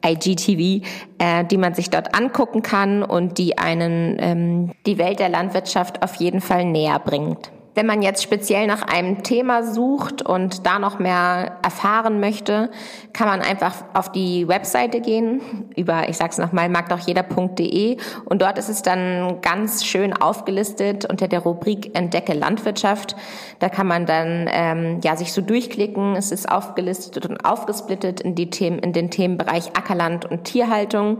IGTV, 0.03 0.83
äh, 1.19 1.45
die 1.51 1.57
man 1.57 1.75
sich 1.75 1.91
dort 1.91 2.15
angucken 2.15 2.63
kann 2.63 3.03
und 3.03 3.37
die 3.37 3.59
einen 3.59 4.17
ähm, 4.17 4.71
die 4.87 4.97
Welt 4.97 5.19
der 5.19 5.29
Landwirtschaft 5.29 6.01
auf 6.01 6.15
jeden 6.15 6.41
Fall 6.41 6.65
näher 6.65 6.97
bringt. 6.97 7.51
Wenn 7.75 7.85
man 7.85 8.01
jetzt 8.01 8.23
speziell 8.23 8.67
nach 8.67 8.83
einem 8.83 9.21
Thema 9.23 9.63
sucht 9.63 10.21
und 10.21 10.65
da 10.65 10.79
noch 10.79 10.97
mehr 10.97 11.57
erfahren 11.61 12.21
möchte, 12.21 12.71
kann 13.11 13.27
man 13.27 13.41
einfach 13.41 13.75
auf 13.93 14.13
die 14.13 14.47
Webseite 14.47 15.01
gehen 15.01 15.41
über, 15.75 16.07
ich 16.07 16.15
sag's 16.15 16.37
nochmal, 16.37 16.69
magdochjeder.de 16.69 17.97
und 18.23 18.41
dort 18.41 18.57
ist 18.57 18.69
es 18.69 18.81
dann 18.81 19.41
ganz 19.41 19.83
schön 19.83 20.13
aufgelistet 20.13 21.03
unter 21.03 21.27
der 21.27 21.39
Rubrik 21.39 21.97
Entdecke 21.97 22.33
Landwirtschaft. 22.33 23.17
Da 23.59 23.67
kann 23.67 23.87
man 23.87 24.05
dann 24.05 24.49
ähm, 24.49 25.01
ja 25.03 25.17
sich 25.17 25.33
so 25.33 25.41
durchklicken. 25.41 26.15
Es 26.15 26.31
ist 26.31 26.49
aufgelistet 26.49 27.25
und 27.25 27.43
aufgesplittet 27.43 28.21
in 28.21 28.35
die 28.35 28.49
Themen, 28.49 28.79
in 28.79 28.93
den 28.93 29.11
Themenbereich 29.11 29.75
Ackerland 29.75 30.25
und 30.25 30.45
Tierhaltung. 30.45 31.19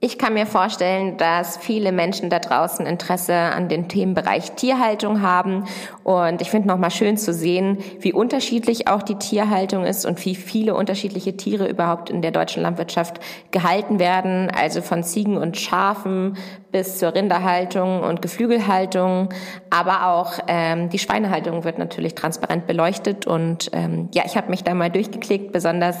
Ich 0.00 0.16
kann 0.16 0.34
mir 0.34 0.46
vorstellen, 0.46 1.16
dass 1.16 1.56
viele 1.56 1.90
Menschen 1.90 2.30
da 2.30 2.38
draußen 2.38 2.86
Interesse 2.86 3.34
an 3.34 3.68
den 3.68 3.88
Themenbereich 3.88 4.52
Tierhaltung 4.52 5.22
haben. 5.22 5.64
Und 6.04 6.40
ich 6.40 6.52
finde 6.52 6.68
nochmal 6.68 6.92
schön 6.92 7.16
zu 7.16 7.32
sehen, 7.34 7.78
wie 7.98 8.12
unterschiedlich 8.12 8.86
auch 8.86 9.02
die 9.02 9.16
Tierhaltung 9.16 9.84
ist 9.84 10.06
und 10.06 10.24
wie 10.24 10.36
viele 10.36 10.76
unterschiedliche 10.76 11.36
Tiere 11.36 11.66
überhaupt 11.66 12.10
in 12.10 12.22
der 12.22 12.30
deutschen 12.30 12.62
Landwirtschaft 12.62 13.18
gehalten 13.50 13.98
werden. 13.98 14.52
Also 14.56 14.82
von 14.82 15.02
Ziegen 15.02 15.36
und 15.36 15.56
Schafen 15.56 16.36
bis 16.70 16.98
zur 16.98 17.14
Rinderhaltung 17.14 18.02
und 18.02 18.22
Geflügelhaltung. 18.22 19.30
Aber 19.70 20.08
auch 20.08 20.38
ähm, 20.46 20.90
die 20.90 20.98
Schweinehaltung 20.98 21.64
wird 21.64 21.78
natürlich 21.78 22.14
transparent 22.14 22.66
beleuchtet. 22.66 23.26
Und 23.26 23.70
ähm, 23.72 24.08
ja, 24.12 24.24
ich 24.26 24.36
habe 24.36 24.50
mich 24.50 24.64
da 24.64 24.74
mal 24.74 24.90
durchgeklickt. 24.90 25.52
Besonders 25.52 25.96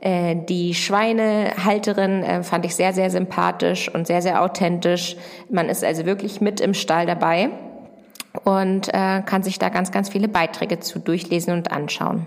äh, 0.00 0.36
die 0.48 0.74
Schweinehalterin 0.74 2.22
äh, 2.22 2.42
fand 2.42 2.64
ich 2.64 2.76
sehr, 2.76 2.92
sehr 2.92 3.10
sympathisch 3.10 3.92
und 3.92 4.06
sehr, 4.06 4.22
sehr 4.22 4.42
authentisch. 4.42 5.16
Man 5.50 5.68
ist 5.68 5.84
also 5.84 6.06
wirklich 6.06 6.40
mit 6.40 6.60
im 6.60 6.74
Stall 6.74 7.06
dabei 7.06 7.50
und 8.44 8.88
äh, 8.88 9.22
kann 9.22 9.42
sich 9.42 9.58
da 9.58 9.68
ganz, 9.68 9.92
ganz 9.92 10.08
viele 10.08 10.28
Beiträge 10.28 10.80
zu 10.80 10.98
durchlesen 10.98 11.52
und 11.54 11.72
anschauen. 11.72 12.26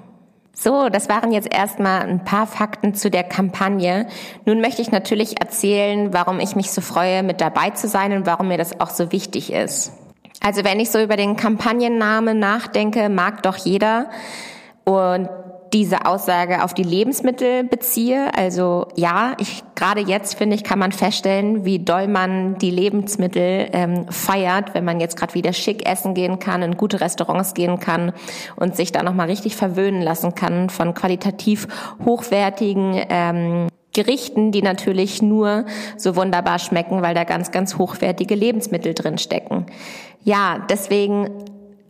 So, 0.59 0.89
das 0.89 1.07
waren 1.07 1.31
jetzt 1.31 1.53
erstmal 1.53 2.01
ein 2.01 2.25
paar 2.25 2.47
Fakten 2.47 2.95
zu 2.95 3.11
der 3.11 3.23
Kampagne. 3.23 4.07
Nun 4.45 4.59
möchte 4.59 4.81
ich 4.81 4.89
natürlich 4.89 5.39
erzählen, 5.39 6.13
warum 6.13 6.39
ich 6.39 6.55
mich 6.55 6.71
so 6.71 6.81
freue, 6.81 7.21
mit 7.21 7.41
dabei 7.41 7.69
zu 7.69 7.87
sein 7.87 8.11
und 8.13 8.25
warum 8.25 8.47
mir 8.47 8.57
das 8.57 8.79
auch 8.79 8.89
so 8.89 9.11
wichtig 9.11 9.53
ist. 9.53 9.91
Also 10.41 10.63
wenn 10.63 10.79
ich 10.79 10.89
so 10.89 10.99
über 10.99 11.15
den 11.15 11.35
Kampagnennamen 11.35 12.39
nachdenke, 12.39 13.07
mag 13.09 13.43
doch 13.43 13.57
jeder. 13.57 14.09
Und 14.83 15.29
diese 15.73 16.05
Aussage 16.05 16.63
auf 16.63 16.73
die 16.73 16.83
Lebensmittel 16.83 17.63
beziehe. 17.63 18.33
Also 18.35 18.87
ja, 18.95 19.33
ich 19.39 19.63
gerade 19.75 20.01
jetzt 20.01 20.35
finde 20.35 20.55
ich, 20.55 20.63
kann 20.63 20.79
man 20.79 20.91
feststellen, 20.91 21.65
wie 21.65 21.79
doll 21.79 22.07
man 22.07 22.57
die 22.57 22.71
Lebensmittel 22.71 23.69
ähm, 23.73 24.05
feiert, 24.09 24.73
wenn 24.73 24.85
man 24.85 24.99
jetzt 24.99 25.17
gerade 25.17 25.33
wieder 25.33 25.53
schick 25.53 25.87
essen 25.87 26.13
gehen 26.13 26.39
kann, 26.39 26.61
in 26.61 26.77
gute 26.77 27.01
Restaurants 27.01 27.53
gehen 27.53 27.79
kann 27.79 28.13
und 28.55 28.75
sich 28.75 28.91
da 28.91 29.03
nochmal 29.03 29.27
richtig 29.27 29.55
verwöhnen 29.55 30.01
lassen 30.01 30.35
kann 30.35 30.69
von 30.69 30.93
qualitativ 30.93 31.67
hochwertigen 32.05 32.99
ähm, 33.09 33.67
Gerichten, 33.93 34.51
die 34.51 34.61
natürlich 34.61 35.21
nur 35.21 35.65
so 35.97 36.15
wunderbar 36.15 36.59
schmecken, 36.59 37.01
weil 37.01 37.15
da 37.15 37.23
ganz, 37.23 37.51
ganz 37.51 37.77
hochwertige 37.77 38.35
Lebensmittel 38.35 38.93
drin 38.93 39.17
stecken. 39.17 39.65
Ja, 40.23 40.65
deswegen 40.69 41.29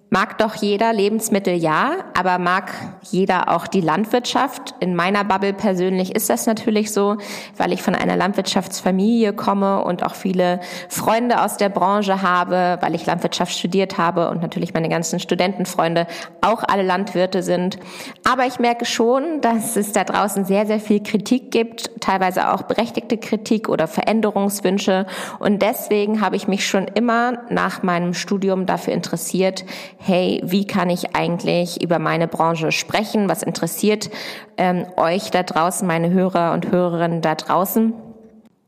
Mag 0.09 0.37
doch 0.37 0.55
jeder 0.55 0.93
Lebensmittel 0.93 1.53
ja, 1.55 1.91
aber 2.17 2.39
mag 2.39 2.71
jeder 3.11 3.53
auch 3.53 3.67
die 3.67 3.81
Landwirtschaft? 3.81 4.73
In 4.79 4.95
meiner 4.95 5.25
Bubble 5.25 5.51
persönlich 5.51 6.15
ist 6.15 6.29
das 6.29 6.45
natürlich 6.45 6.93
so, 6.93 7.17
weil 7.57 7.73
ich 7.73 7.81
von 7.81 7.93
einer 7.93 8.15
Landwirtschaftsfamilie 8.15 9.33
komme 9.33 9.83
und 9.83 10.05
auch 10.05 10.15
viele 10.15 10.61
Freunde 10.87 11.41
aus 11.43 11.57
der 11.57 11.67
Branche 11.67 12.21
habe, 12.21 12.77
weil 12.79 12.95
ich 12.95 13.05
Landwirtschaft 13.05 13.51
studiert 13.51 13.97
habe 13.97 14.29
und 14.29 14.41
natürlich 14.41 14.73
meine 14.73 14.87
ganzen 14.87 15.19
Studentenfreunde 15.19 16.07
auch 16.39 16.63
alle 16.63 16.83
Landwirte 16.83 17.43
sind. 17.43 17.77
Aber 18.23 18.45
ich 18.45 18.59
merke 18.59 18.85
schon, 18.85 19.41
dass 19.41 19.75
es 19.75 19.91
da 19.91 20.05
draußen 20.05 20.45
sehr, 20.45 20.65
sehr 20.65 20.79
viel 20.79 21.03
Kritik 21.03 21.51
gibt, 21.51 21.99
teilweise 21.99 22.53
auch 22.53 22.61
berechtigte 22.61 23.17
Kritik 23.17 23.67
oder 23.67 23.87
Veränderungswünsche. 23.89 25.05
Und 25.39 25.61
deswegen 25.61 26.21
habe 26.21 26.37
ich 26.37 26.47
mich 26.47 26.65
schon 26.65 26.85
immer 26.87 27.39
nach 27.49 27.83
meinem 27.83 28.13
Studium 28.13 28.65
dafür 28.65 28.93
interessiert, 28.93 29.65
hey, 29.97 30.41
wie 30.43 30.65
kann 30.65 30.89
ich 30.89 31.15
eigentlich 31.15 31.81
über 31.81 31.99
meine 31.99 32.27
Branche 32.27 32.71
sprechen? 32.71 33.29
Was 33.29 33.43
interessiert 33.43 34.09
ähm, 34.57 34.85
euch 34.95 35.31
da 35.31 35.43
draußen, 35.43 35.87
meine 35.87 36.11
Hörer 36.11 36.53
und 36.53 36.71
Hörerinnen 36.71 37.21
da 37.21 37.35
draußen? 37.35 37.93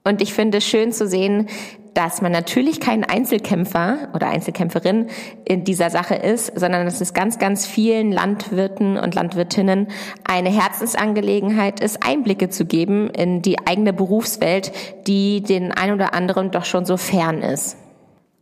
Und 0.04 0.22
ich 0.22 0.34
finde 0.34 0.58
es 0.58 0.66
schön 0.66 0.92
zu 0.92 1.08
sehen, 1.08 1.48
dass 1.94 2.22
man 2.22 2.32
natürlich 2.32 2.80
kein 2.80 3.04
Einzelkämpfer 3.04 4.10
oder 4.14 4.28
Einzelkämpferin 4.30 5.08
in 5.46 5.64
dieser 5.64 5.90
Sache 5.90 6.16
ist, 6.16 6.58
sondern 6.58 6.86
dass 6.86 7.02
es 7.02 7.14
ganz, 7.14 7.40
ganz 7.40 7.66
vielen 7.66 8.12
Landwirten 8.12 8.98
und 8.98 9.16
Landwirtinnen 9.16 9.88
eine 10.24 10.50
Herzensangelegenheit 10.50 11.80
ist, 11.80 12.06
Einblicke 12.06 12.50
zu 12.50 12.66
geben 12.66 13.10
in 13.10 13.42
die 13.42 13.58
eigene 13.68 13.92
Berufswelt, 13.92 14.72
die 15.08 15.42
den 15.42 15.72
ein 15.72 15.94
oder 15.94 16.14
anderen 16.14 16.52
doch 16.52 16.66
schon 16.66 16.86
so 16.86 16.96
fern 16.96 17.42
ist. 17.42 17.78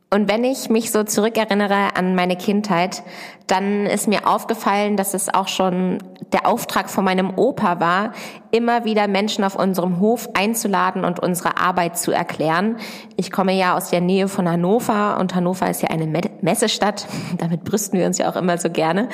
Und 0.09 0.29
wenn 0.29 0.45
ich 0.45 0.69
mich 0.69 0.91
so 0.91 1.03
zurückerinnere 1.03 1.95
an 1.95 2.15
meine 2.15 2.37
Kindheit, 2.37 3.03
dann 3.47 3.85
ist 3.85 4.07
mir 4.07 4.25
aufgefallen, 4.25 4.95
dass 4.95 5.13
es 5.13 5.33
auch 5.33 5.49
schon 5.49 5.97
der 6.31 6.47
Auftrag 6.47 6.89
von 6.89 7.03
meinem 7.03 7.37
Opa 7.37 7.79
war, 7.79 8.11
immer 8.51 8.85
wieder 8.85 9.07
Menschen 9.07 9.43
auf 9.43 9.55
unserem 9.55 9.99
Hof 9.99 10.29
einzuladen 10.33 11.05
und 11.05 11.19
unsere 11.19 11.57
Arbeit 11.57 11.97
zu 11.97 12.11
erklären. 12.11 12.77
Ich 13.15 13.31
komme 13.31 13.53
ja 13.53 13.75
aus 13.75 13.89
der 13.89 14.01
Nähe 14.01 14.27
von 14.27 14.49
Hannover 14.49 15.17
und 15.19 15.35
Hannover 15.35 15.69
ist 15.69 15.81
ja 15.81 15.89
eine 15.89 16.07
Messestadt. 16.41 17.07
Damit 17.37 17.63
brüsten 17.63 17.99
wir 17.99 18.05
uns 18.05 18.17
ja 18.17 18.29
auch 18.29 18.35
immer 18.35 18.57
so 18.57 18.69
gerne. 18.69 19.09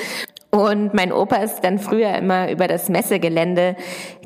Und 0.53 0.93
mein 0.93 1.11
Opa 1.11 1.37
ist 1.37 1.61
dann 1.61 1.79
früher 1.79 2.13
immer 2.13 2.51
über 2.51 2.67
das 2.67 2.87
Messegelände 2.87 3.75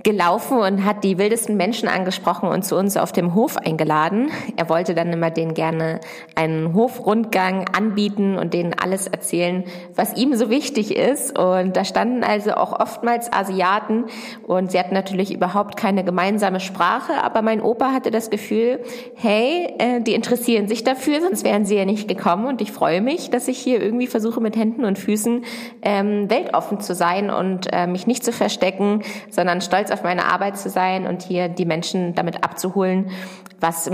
gelaufen 0.03 0.57
und 0.57 0.83
hat 0.83 1.05
die 1.05 1.17
wildesten 1.17 1.55
Menschen 1.55 1.87
angesprochen 1.87 2.49
und 2.49 2.65
zu 2.65 2.75
uns 2.75 2.97
auf 2.97 3.13
dem 3.13 3.33
Hof 3.33 3.55
eingeladen. 3.55 4.29
Er 4.57 4.67
wollte 4.67 4.93
dann 4.93 5.13
immer 5.13 5.31
denen 5.31 5.53
gerne 5.53 6.01
einen 6.35 6.73
Hofrundgang 6.73 7.69
anbieten 7.73 8.37
und 8.37 8.53
denen 8.53 8.73
alles 8.73 9.07
erzählen, 9.07 9.63
was 9.95 10.17
ihm 10.17 10.35
so 10.35 10.49
wichtig 10.49 10.93
ist. 10.93 11.39
Und 11.39 11.77
da 11.77 11.85
standen 11.85 12.25
also 12.25 12.55
auch 12.55 12.66
oftmals 12.73 13.31
Asiaten. 13.31 14.05
Und 14.43 14.71
sie 14.71 14.79
hatten 14.79 14.93
natürlich 14.93 15.33
überhaupt 15.33 15.77
keine 15.77 16.03
gemeinsame 16.03 16.59
Sprache, 16.59 17.23
aber 17.23 17.41
mein 17.41 17.61
Opa 17.61 17.91
hatte 17.91 18.11
das 18.11 18.29
Gefühl, 18.29 18.79
hey, 19.15 19.73
äh, 19.79 20.01
die 20.01 20.13
interessieren 20.13 20.67
sich 20.67 20.83
dafür, 20.83 21.21
sonst 21.21 21.43
wären 21.43 21.65
sie 21.65 21.75
ja 21.75 21.85
nicht 21.85 22.07
gekommen. 22.07 22.47
Und 22.47 22.61
ich 22.61 22.71
freue 22.71 23.01
mich, 23.01 23.29
dass 23.29 23.47
ich 23.47 23.57
hier 23.57 23.81
irgendwie 23.81 24.07
versuche 24.07 24.41
mit 24.41 24.55
Händen 24.55 24.85
und 24.85 24.97
Füßen 24.97 25.43
ähm, 25.81 26.29
weltoffen 26.29 26.79
zu 26.79 26.95
sein 26.95 27.29
und 27.29 27.67
äh, 27.71 27.87
mich 27.87 28.07
nicht 28.07 28.23
zu 28.23 28.31
verstecken, 28.31 29.03
sondern 29.29 29.61
stolz 29.61 29.91
auf 29.91 30.03
meine 30.03 30.25
Arbeit 30.25 30.57
zu 30.57 30.69
sein 30.69 31.07
und 31.07 31.23
hier 31.23 31.49
die 31.49 31.65
Menschen 31.65 32.15
damit 32.15 32.43
abzuholen, 32.43 33.11
was 33.59 33.89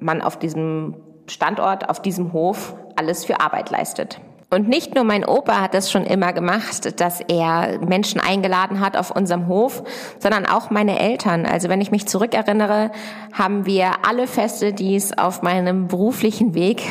man 0.00 0.22
auf 0.22 0.38
diesem 0.38 0.96
Standort, 1.26 1.88
auf 1.88 2.02
diesem 2.02 2.32
Hof 2.32 2.74
alles 2.96 3.24
für 3.24 3.40
Arbeit 3.40 3.70
leistet. 3.70 4.20
Und 4.54 4.68
nicht 4.68 4.94
nur 4.94 5.02
mein 5.02 5.24
Opa 5.24 5.60
hat 5.60 5.74
das 5.74 5.90
schon 5.90 6.04
immer 6.04 6.32
gemacht, 6.32 7.00
dass 7.00 7.20
er 7.20 7.80
Menschen 7.84 8.20
eingeladen 8.20 8.78
hat 8.78 8.96
auf 8.96 9.10
unserem 9.10 9.48
Hof, 9.48 9.82
sondern 10.20 10.46
auch 10.46 10.70
meine 10.70 11.00
Eltern. 11.00 11.44
Also 11.44 11.68
wenn 11.68 11.80
ich 11.80 11.90
mich 11.90 12.06
zurückerinnere, 12.06 12.92
haben 13.32 13.66
wir 13.66 14.06
alle 14.06 14.28
Feste, 14.28 14.72
die 14.72 14.94
es 14.94 15.16
auf 15.18 15.42
meinem 15.42 15.88
beruflichen 15.88 16.54
Weg 16.54 16.82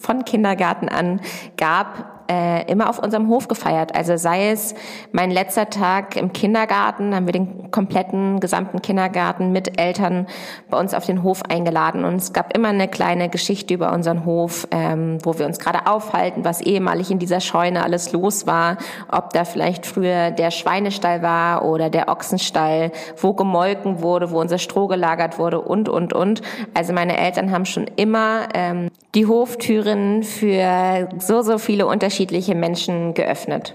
von 0.00 0.24
Kindergarten 0.24 0.88
an 0.88 1.20
gab, 1.58 2.09
äh, 2.30 2.70
immer 2.70 2.88
auf 2.88 3.00
unserem 3.00 3.28
Hof 3.28 3.48
gefeiert. 3.48 3.94
Also 3.94 4.16
sei 4.16 4.50
es 4.50 4.74
mein 5.10 5.32
letzter 5.32 5.68
Tag 5.68 6.14
im 6.14 6.32
Kindergarten, 6.32 7.14
haben 7.14 7.26
wir 7.26 7.32
den 7.32 7.72
kompletten 7.72 8.38
gesamten 8.38 8.80
Kindergarten 8.82 9.50
mit 9.50 9.80
Eltern 9.80 10.26
bei 10.70 10.78
uns 10.78 10.94
auf 10.94 11.06
den 11.06 11.24
Hof 11.24 11.42
eingeladen 11.48 12.04
und 12.04 12.16
es 12.16 12.32
gab 12.32 12.56
immer 12.56 12.68
eine 12.68 12.86
kleine 12.86 13.28
Geschichte 13.28 13.74
über 13.74 13.92
unseren 13.92 14.24
Hof, 14.24 14.68
ähm, 14.70 15.18
wo 15.24 15.38
wir 15.38 15.46
uns 15.46 15.58
gerade 15.58 15.86
aufhalten, 15.86 16.44
was 16.44 16.60
ehemalig 16.60 17.10
in 17.10 17.18
dieser 17.18 17.40
Scheune 17.40 17.82
alles 17.82 18.12
los 18.12 18.46
war, 18.46 18.76
ob 19.10 19.32
da 19.32 19.44
vielleicht 19.44 19.86
früher 19.86 20.30
der 20.30 20.52
Schweinestall 20.52 21.22
war 21.22 21.64
oder 21.64 21.90
der 21.90 22.08
Ochsenstall, 22.08 22.92
wo 23.16 23.32
gemolken 23.32 24.02
wurde, 24.02 24.30
wo 24.30 24.40
unser 24.40 24.58
Stroh 24.58 24.86
gelagert 24.86 25.38
wurde 25.38 25.60
und 25.60 25.88
und 25.88 26.12
und. 26.12 26.42
Also 26.74 26.92
meine 26.92 27.18
Eltern 27.18 27.50
haben 27.50 27.64
schon 27.64 27.88
immer 27.96 28.48
ähm, 28.54 28.90
die 29.16 29.26
Hoftüren 29.26 30.22
für 30.22 31.08
so 31.18 31.42
so 31.42 31.58
viele 31.58 31.86
unterschiedliche 31.86 32.19
unterschiedliche 32.20 32.54
Menschen 32.54 33.14
geöffnet. 33.14 33.74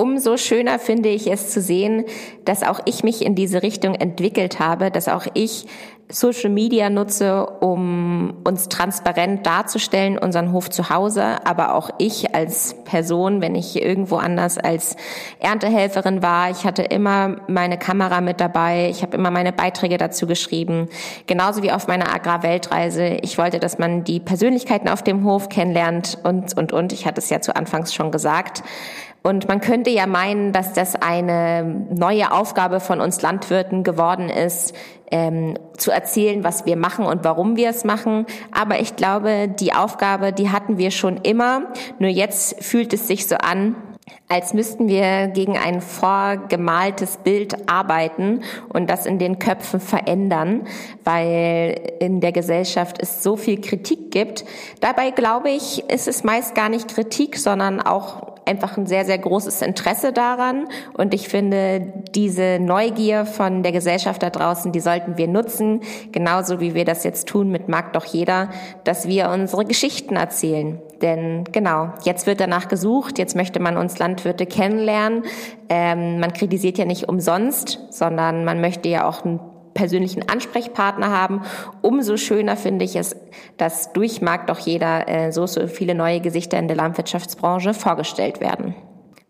Umso 0.00 0.38
schöner 0.38 0.78
finde 0.78 1.10
ich 1.10 1.30
es 1.30 1.50
zu 1.50 1.60
sehen, 1.60 2.06
dass 2.46 2.62
auch 2.62 2.80
ich 2.86 3.04
mich 3.04 3.22
in 3.22 3.34
diese 3.34 3.62
Richtung 3.62 3.94
entwickelt 3.94 4.58
habe, 4.58 4.90
dass 4.90 5.08
auch 5.08 5.26
ich 5.34 5.66
Social 6.08 6.48
Media 6.48 6.88
nutze, 6.88 7.44
um 7.44 8.38
uns 8.42 8.70
transparent 8.70 9.46
darzustellen, 9.46 10.16
unseren 10.16 10.52
Hof 10.52 10.70
zu 10.70 10.88
Hause, 10.88 11.44
aber 11.44 11.74
auch 11.74 11.90
ich 11.98 12.34
als 12.34 12.74
Person, 12.84 13.42
wenn 13.42 13.54
ich 13.54 13.80
irgendwo 13.80 14.16
anders 14.16 14.56
als 14.56 14.96
Erntehelferin 15.38 16.22
war, 16.22 16.50
ich 16.50 16.64
hatte 16.64 16.82
immer 16.82 17.36
meine 17.46 17.78
Kamera 17.78 18.22
mit 18.22 18.40
dabei, 18.40 18.88
ich 18.88 19.02
habe 19.02 19.18
immer 19.18 19.30
meine 19.30 19.52
Beiträge 19.52 19.98
dazu 19.98 20.26
geschrieben, 20.26 20.88
genauso 21.26 21.62
wie 21.62 21.72
auf 21.72 21.88
meiner 21.88 22.12
Agrarweltreise. 22.12 23.18
Ich 23.20 23.36
wollte, 23.36 23.60
dass 23.60 23.78
man 23.78 24.02
die 24.02 24.18
Persönlichkeiten 24.18 24.88
auf 24.88 25.02
dem 25.02 25.24
Hof 25.24 25.50
kennenlernt 25.50 26.16
und, 26.24 26.56
und, 26.56 26.72
und. 26.72 26.94
Ich 26.94 27.04
hatte 27.04 27.20
es 27.20 27.28
ja 27.28 27.42
zu 27.42 27.54
Anfangs 27.54 27.94
schon 27.94 28.10
gesagt. 28.10 28.62
Und 29.22 29.48
man 29.48 29.60
könnte 29.60 29.90
ja 29.90 30.06
meinen, 30.06 30.52
dass 30.52 30.72
das 30.72 30.96
eine 30.96 31.64
neue 31.90 32.32
Aufgabe 32.32 32.80
von 32.80 33.00
uns 33.00 33.20
Landwirten 33.20 33.84
geworden 33.84 34.30
ist, 34.30 34.74
ähm, 35.10 35.58
zu 35.76 35.90
erzählen, 35.90 36.44
was 36.44 36.66
wir 36.66 36.76
machen 36.76 37.04
und 37.04 37.24
warum 37.24 37.56
wir 37.56 37.68
es 37.68 37.84
machen. 37.84 38.26
Aber 38.52 38.80
ich 38.80 38.96
glaube, 38.96 39.48
die 39.48 39.72
Aufgabe, 39.72 40.32
die 40.32 40.50
hatten 40.50 40.78
wir 40.78 40.90
schon 40.90 41.18
immer. 41.18 41.64
Nur 41.98 42.10
jetzt 42.10 42.62
fühlt 42.62 42.92
es 42.92 43.08
sich 43.08 43.26
so 43.26 43.36
an, 43.36 43.76
als 44.28 44.54
müssten 44.54 44.88
wir 44.88 45.26
gegen 45.28 45.58
ein 45.58 45.80
vorgemaltes 45.80 47.18
Bild 47.18 47.68
arbeiten 47.68 48.42
und 48.68 48.88
das 48.88 49.06
in 49.06 49.18
den 49.18 49.38
Köpfen 49.38 49.80
verändern, 49.80 50.62
weil 51.04 51.80
in 51.98 52.20
der 52.20 52.32
Gesellschaft 52.32 52.98
es 53.00 53.22
so 53.22 53.36
viel 53.36 53.60
Kritik 53.60 54.10
gibt. 54.10 54.44
Dabei 54.80 55.10
glaube 55.10 55.50
ich, 55.50 55.84
ist 55.90 56.06
es 56.06 56.22
meist 56.22 56.54
gar 56.54 56.68
nicht 56.68 56.94
Kritik, 56.94 57.36
sondern 57.38 57.80
auch 57.80 58.29
einfach 58.44 58.76
ein 58.76 58.86
sehr, 58.86 59.04
sehr 59.04 59.18
großes 59.18 59.62
Interesse 59.62 60.12
daran. 60.12 60.66
Und 60.94 61.14
ich 61.14 61.28
finde, 61.28 61.92
diese 62.14 62.58
Neugier 62.60 63.26
von 63.26 63.62
der 63.62 63.72
Gesellschaft 63.72 64.22
da 64.22 64.30
draußen, 64.30 64.72
die 64.72 64.80
sollten 64.80 65.18
wir 65.18 65.28
nutzen, 65.28 65.80
genauso 66.12 66.60
wie 66.60 66.74
wir 66.74 66.84
das 66.84 67.04
jetzt 67.04 67.28
tun 67.28 67.50
mit 67.50 67.68
Mag 67.68 67.92
doch 67.92 68.04
jeder, 68.04 68.50
dass 68.84 69.06
wir 69.06 69.30
unsere 69.30 69.64
Geschichten 69.64 70.16
erzählen. 70.16 70.80
Denn 71.02 71.44
genau, 71.44 71.92
jetzt 72.04 72.26
wird 72.26 72.40
danach 72.40 72.68
gesucht, 72.68 73.18
jetzt 73.18 73.36
möchte 73.36 73.60
man 73.60 73.76
uns 73.76 73.98
Landwirte 73.98 74.46
kennenlernen. 74.46 75.24
Ähm, 75.68 76.20
man 76.20 76.32
kritisiert 76.32 76.78
ja 76.78 76.84
nicht 76.84 77.08
umsonst, 77.08 77.78
sondern 77.90 78.44
man 78.44 78.60
möchte 78.60 78.88
ja 78.88 79.08
auch 79.08 79.24
ein 79.24 79.40
persönlichen 79.80 80.28
Ansprechpartner 80.28 81.10
haben. 81.10 81.40
Umso 81.80 82.18
schöner 82.18 82.58
finde 82.58 82.84
ich 82.84 82.96
es, 82.96 83.16
dass 83.56 83.94
durch 83.94 84.20
Markt 84.20 84.50
doch 84.50 84.58
jeder 84.58 85.08
äh, 85.08 85.32
so, 85.32 85.46
so 85.46 85.66
viele 85.68 85.94
neue 85.94 86.20
Gesichter 86.20 86.58
in 86.58 86.68
der 86.68 86.76
Landwirtschaftsbranche 86.76 87.72
vorgestellt 87.72 88.42
werden. 88.42 88.74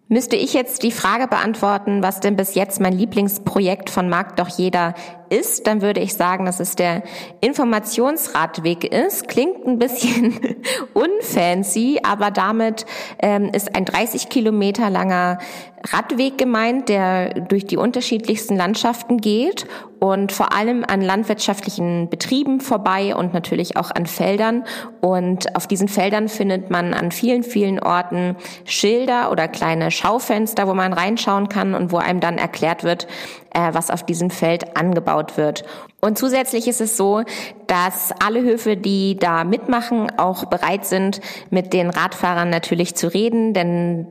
Müsste 0.09 0.35
ich 0.35 0.53
jetzt 0.53 0.83
die 0.83 0.91
Frage 0.91 1.29
beantworten, 1.29 2.03
was 2.03 2.19
denn 2.19 2.35
bis 2.35 2.57
jetzt 2.57 2.81
mein 2.81 2.95
Lieblingsprojekt 2.95 3.91
von 3.91 4.09
Markt 4.09 4.41
doch 4.41 4.49
jeder 4.49 4.95
ist, 5.31 5.67
dann 5.67 5.81
würde 5.81 6.01
ich 6.01 6.15
sagen, 6.15 6.45
dass 6.45 6.61
es 6.61 6.77
der 6.77 7.03
Informationsradweg 7.41 8.85
ist. 8.85 9.29
Klingt 9.29 9.67
ein 9.67 9.79
bisschen 9.79 10.39
unfancy, 10.95 12.01
aber 12.03 12.31
damit 12.31 12.85
ähm, 13.21 13.51
ist 13.53 13.75
ein 13.75 13.85
30 13.85 14.29
Kilometer 14.29 14.91
langer 14.91 15.39
Radweg 15.89 16.37
gemeint, 16.37 16.89
der 16.91 17.33
durch 17.41 17.67
die 17.67 17.79
unterschiedlichsten 17.79 18.55
Landschaften 18.55 19.17
geht 19.17 19.67
und 19.99 20.31
vor 20.31 20.53
allem 20.55 20.85
an 20.87 21.01
landwirtschaftlichen 21.01 22.11
Betrieben 22.11 22.61
vorbei 22.61 23.15
und 23.17 23.33
natürlich 23.33 23.77
auch 23.77 23.91
an 23.91 24.05
Feldern. 24.05 24.65
Und 25.01 25.57
auf 25.57 25.67
diesen 25.67 25.89
Feldern 25.89 26.29
findet 26.29 26.71
man 26.71 26.93
an 26.93 27.13
vielen, 27.13 27.43
vielen 27.43 27.81
Orten 27.81 28.37
Schilder 28.65 29.33
oder 29.33 29.49
kleine 29.49 29.91
Schaufenster, 29.91 30.69
wo 30.69 30.75
man 30.75 30.93
reinschauen 30.93 31.49
kann 31.49 31.75
und 31.75 31.93
wo 31.93 31.97
einem 31.97 32.21
dann 32.21 32.37
erklärt 32.37 32.85
wird, 32.85 33.07
äh, 33.55 33.73
was 33.73 33.91
auf 33.91 34.05
diesem 34.05 34.31
Feld 34.31 34.77
angebaut 34.77 35.37
wird. 35.37 35.65
Und 36.01 36.19
zusätzlich 36.19 36.69
ist 36.69 36.81
es 36.81 36.97
so, 36.97 37.23
dass 37.67 38.13
alle 38.25 38.43
Höfe, 38.43 38.77
die 38.77 39.17
da 39.17 39.45
mitmachen, 39.45 40.11
auch 40.19 40.47
bereit 40.47 40.87
sind, 40.87 41.21
mit 41.51 41.73
den 41.73 41.91
Radfahrern 41.91 42.51
natürlich 42.51 42.95
zu 42.95 43.13
reden, 43.13 43.53
denn 43.53 44.07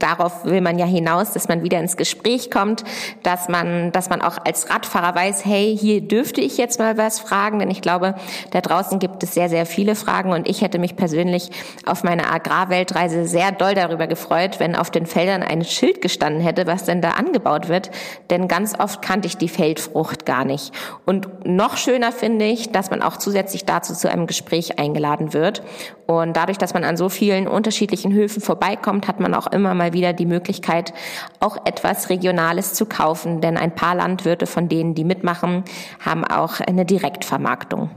darauf 0.00 0.44
will 0.44 0.60
man 0.60 0.78
ja 0.78 0.86
hinaus, 0.86 1.32
dass 1.32 1.48
man 1.48 1.62
wieder 1.62 1.78
ins 1.78 1.96
Gespräch 1.96 2.50
kommt, 2.50 2.84
dass 3.22 3.48
man, 3.48 3.92
dass 3.92 4.10
man 4.10 4.22
auch 4.22 4.38
als 4.44 4.70
Radfahrer 4.70 5.14
weiß, 5.14 5.44
hey, 5.44 5.76
hier 5.78 6.00
dürfte 6.00 6.40
ich 6.40 6.58
jetzt 6.58 6.78
mal 6.78 6.96
was 6.96 7.20
fragen, 7.20 7.58
denn 7.58 7.70
ich 7.70 7.82
glaube, 7.82 8.14
da 8.50 8.60
draußen 8.60 8.98
gibt 8.98 9.22
es 9.22 9.34
sehr, 9.34 9.48
sehr 9.48 9.66
viele 9.66 9.94
Fragen. 9.94 10.32
Und 10.32 10.48
ich 10.48 10.62
hätte 10.62 10.78
mich 10.78 10.96
persönlich 10.96 11.50
auf 11.86 12.02
meiner 12.02 12.32
Agrarweltreise 12.32 13.26
sehr 13.26 13.52
doll 13.52 13.74
darüber 13.74 14.06
gefreut, 14.06 14.58
wenn 14.58 14.74
auf 14.74 14.90
den 14.90 15.06
Feldern 15.06 15.42
ein 15.42 15.64
Schild 15.64 16.00
gestanden 16.00 16.42
hätte, 16.42 16.66
was 16.66 16.84
denn 16.84 17.02
da 17.02 17.10
angebaut 17.10 17.68
wird, 17.68 17.90
denn 18.30 18.48
ganz 18.48 18.78
oft 18.78 19.02
kannte 19.02 19.26
ich 19.28 19.36
die 19.36 19.48
Feldfrucht 19.48 20.26
gar 20.26 20.44
nicht. 20.44 20.72
Und 21.06 21.46
noch 21.46 21.76
schöner 21.76 22.12
finde 22.12 22.46
ich, 22.46 22.72
dass 22.72 22.90
man 22.90 23.02
auch 23.02 23.16
zusätzlich 23.16 23.64
dazu 23.64 23.94
zu 23.94 24.10
einem 24.10 24.26
Gespräch 24.26 24.78
eingeladen 24.78 25.32
wird. 25.32 25.62
Und 26.06 26.36
dadurch, 26.36 26.58
dass 26.58 26.74
man 26.74 26.82
an 26.82 26.96
so 26.96 27.08
vielen 27.08 27.46
unterschiedlichen 27.46 28.12
Höfen 28.12 28.42
vorbeikommt, 28.42 29.06
hat 29.06 29.20
man 29.20 29.32
auch 29.32 29.46
immer 29.46 29.74
mal 29.74 29.89
wieder 29.92 30.12
die 30.12 30.26
Möglichkeit, 30.26 30.92
auch 31.38 31.64
etwas 31.64 32.08
Regionales 32.08 32.74
zu 32.74 32.86
kaufen. 32.86 33.40
Denn 33.40 33.56
ein 33.56 33.74
paar 33.74 33.94
Landwirte 33.94 34.46
von 34.46 34.68
denen, 34.68 34.94
die 34.94 35.04
mitmachen, 35.04 35.64
haben 36.04 36.24
auch 36.24 36.60
eine 36.60 36.84
Direktvermarktung. 36.84 37.90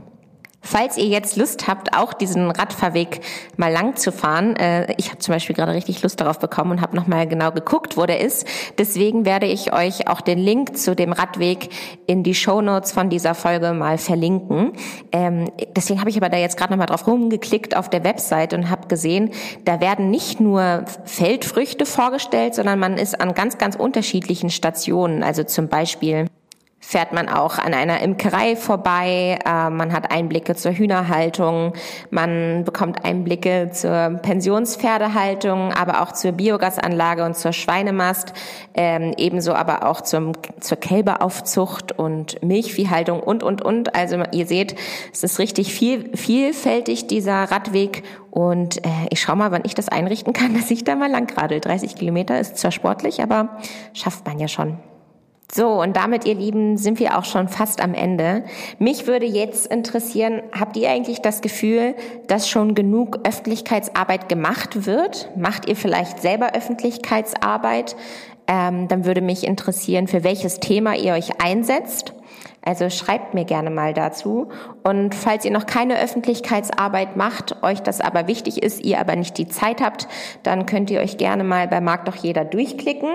Falls 0.66 0.96
ihr 0.96 1.04
jetzt 1.04 1.36
Lust 1.36 1.68
habt, 1.68 1.94
auch 1.94 2.14
diesen 2.14 2.50
Radfahrweg 2.50 3.20
mal 3.58 3.70
lang 3.70 3.96
zu 3.96 4.10
fahren, 4.10 4.56
äh, 4.56 4.94
ich 4.96 5.10
habe 5.10 5.18
zum 5.18 5.34
Beispiel 5.34 5.54
gerade 5.54 5.74
richtig 5.74 6.02
Lust 6.02 6.18
darauf 6.22 6.38
bekommen 6.38 6.72
und 6.72 6.80
habe 6.80 6.96
nochmal 6.96 7.28
genau 7.28 7.52
geguckt, 7.52 7.98
wo 7.98 8.06
der 8.06 8.20
ist. 8.20 8.48
Deswegen 8.78 9.26
werde 9.26 9.44
ich 9.44 9.74
euch 9.74 10.08
auch 10.08 10.22
den 10.22 10.38
Link 10.38 10.78
zu 10.78 10.96
dem 10.96 11.12
Radweg 11.12 11.68
in 12.06 12.22
die 12.22 12.34
Show 12.34 12.62
Notes 12.62 12.92
von 12.92 13.10
dieser 13.10 13.34
Folge 13.34 13.74
mal 13.74 13.98
verlinken. 13.98 14.72
Ähm, 15.12 15.50
deswegen 15.76 16.00
habe 16.00 16.08
ich 16.08 16.16
aber 16.16 16.30
da 16.30 16.38
jetzt 16.38 16.56
gerade 16.56 16.72
nochmal 16.72 16.86
drauf 16.86 17.06
rumgeklickt 17.06 17.76
auf 17.76 17.90
der 17.90 18.02
Website 18.02 18.54
und 18.54 18.70
habe 18.70 18.88
gesehen, 18.88 19.32
da 19.66 19.82
werden 19.82 20.10
nicht 20.10 20.40
nur 20.40 20.86
Feldfrüchte 21.04 21.84
vorgestellt, 21.84 22.54
sondern 22.54 22.78
man 22.78 22.96
ist 22.96 23.20
an 23.20 23.34
ganz, 23.34 23.58
ganz 23.58 23.76
unterschiedlichen 23.76 24.48
Stationen. 24.48 25.22
Also 25.22 25.44
zum 25.44 25.68
Beispiel 25.68 26.26
fährt 26.94 27.12
man 27.12 27.28
auch 27.28 27.58
an 27.58 27.74
einer 27.74 28.02
Imkerei 28.02 28.54
vorbei, 28.54 29.40
äh, 29.44 29.68
man 29.68 29.92
hat 29.92 30.12
Einblicke 30.12 30.54
zur 30.54 30.70
Hühnerhaltung, 30.70 31.72
man 32.10 32.62
bekommt 32.62 33.04
Einblicke 33.04 33.70
zur 33.72 34.20
Pensionspferdehaltung, 34.22 35.72
aber 35.72 36.02
auch 36.02 36.12
zur 36.12 36.30
Biogasanlage 36.30 37.24
und 37.24 37.36
zur 37.36 37.52
Schweinemast, 37.52 38.32
ähm, 38.74 39.12
ebenso 39.16 39.54
aber 39.54 39.88
auch 39.88 40.02
zum, 40.02 40.34
zur 40.60 40.78
Kälberaufzucht 40.78 41.98
und 41.98 42.40
Milchviehhaltung 42.44 43.18
und, 43.18 43.42
und, 43.42 43.60
und. 43.60 43.96
Also 43.96 44.22
ihr 44.30 44.46
seht, 44.46 44.76
es 45.12 45.24
ist 45.24 45.40
richtig 45.40 45.74
viel, 45.74 46.16
vielfältig, 46.16 47.08
dieser 47.08 47.50
Radweg 47.50 48.04
und 48.30 48.84
äh, 48.86 48.90
ich 49.10 49.20
schaue 49.20 49.34
mal, 49.34 49.50
wann 49.50 49.62
ich 49.64 49.74
das 49.74 49.88
einrichten 49.88 50.32
kann, 50.32 50.54
dass 50.56 50.70
ich 50.70 50.84
da 50.84 50.94
mal 50.94 51.10
lang 51.10 51.28
radel. 51.36 51.58
30 51.58 51.96
Kilometer 51.96 52.38
ist 52.38 52.56
zwar 52.56 52.70
sportlich, 52.70 53.20
aber 53.20 53.58
schafft 53.94 54.24
man 54.28 54.38
ja 54.38 54.46
schon. 54.46 54.78
So, 55.56 55.80
und 55.80 55.94
damit, 55.94 56.24
ihr 56.24 56.34
Lieben, 56.34 56.76
sind 56.78 56.98
wir 56.98 57.16
auch 57.16 57.24
schon 57.24 57.46
fast 57.46 57.80
am 57.80 57.94
Ende. 57.94 58.42
Mich 58.80 59.06
würde 59.06 59.24
jetzt 59.24 59.68
interessieren, 59.68 60.42
habt 60.50 60.76
ihr 60.76 60.90
eigentlich 60.90 61.22
das 61.22 61.42
Gefühl, 61.42 61.94
dass 62.26 62.48
schon 62.48 62.74
genug 62.74 63.20
Öffentlichkeitsarbeit 63.22 64.28
gemacht 64.28 64.84
wird? 64.84 65.30
Macht 65.36 65.68
ihr 65.68 65.76
vielleicht 65.76 66.20
selber 66.20 66.54
Öffentlichkeitsarbeit? 66.54 67.94
Ähm, 68.48 68.88
dann 68.88 69.04
würde 69.04 69.20
mich 69.20 69.46
interessieren, 69.46 70.08
für 70.08 70.24
welches 70.24 70.58
Thema 70.58 70.96
ihr 70.96 71.12
euch 71.12 71.40
einsetzt. 71.40 72.14
Also 72.64 72.90
schreibt 72.90 73.34
mir 73.34 73.44
gerne 73.44 73.70
mal 73.70 73.94
dazu. 73.94 74.48
Und 74.82 75.14
falls 75.14 75.44
ihr 75.44 75.52
noch 75.52 75.66
keine 75.66 76.00
Öffentlichkeitsarbeit 76.00 77.14
macht, 77.16 77.62
euch 77.62 77.80
das 77.80 78.00
aber 78.00 78.26
wichtig 78.26 78.60
ist, 78.60 78.84
ihr 78.84 78.98
aber 78.98 79.14
nicht 79.14 79.38
die 79.38 79.46
Zeit 79.46 79.80
habt, 79.80 80.08
dann 80.42 80.66
könnt 80.66 80.90
ihr 80.90 81.00
euch 81.00 81.16
gerne 81.16 81.44
mal 81.44 81.68
bei 81.68 81.80
Mag 81.80 82.06
doch 82.06 82.16
jeder 82.16 82.44
durchklicken. 82.44 83.10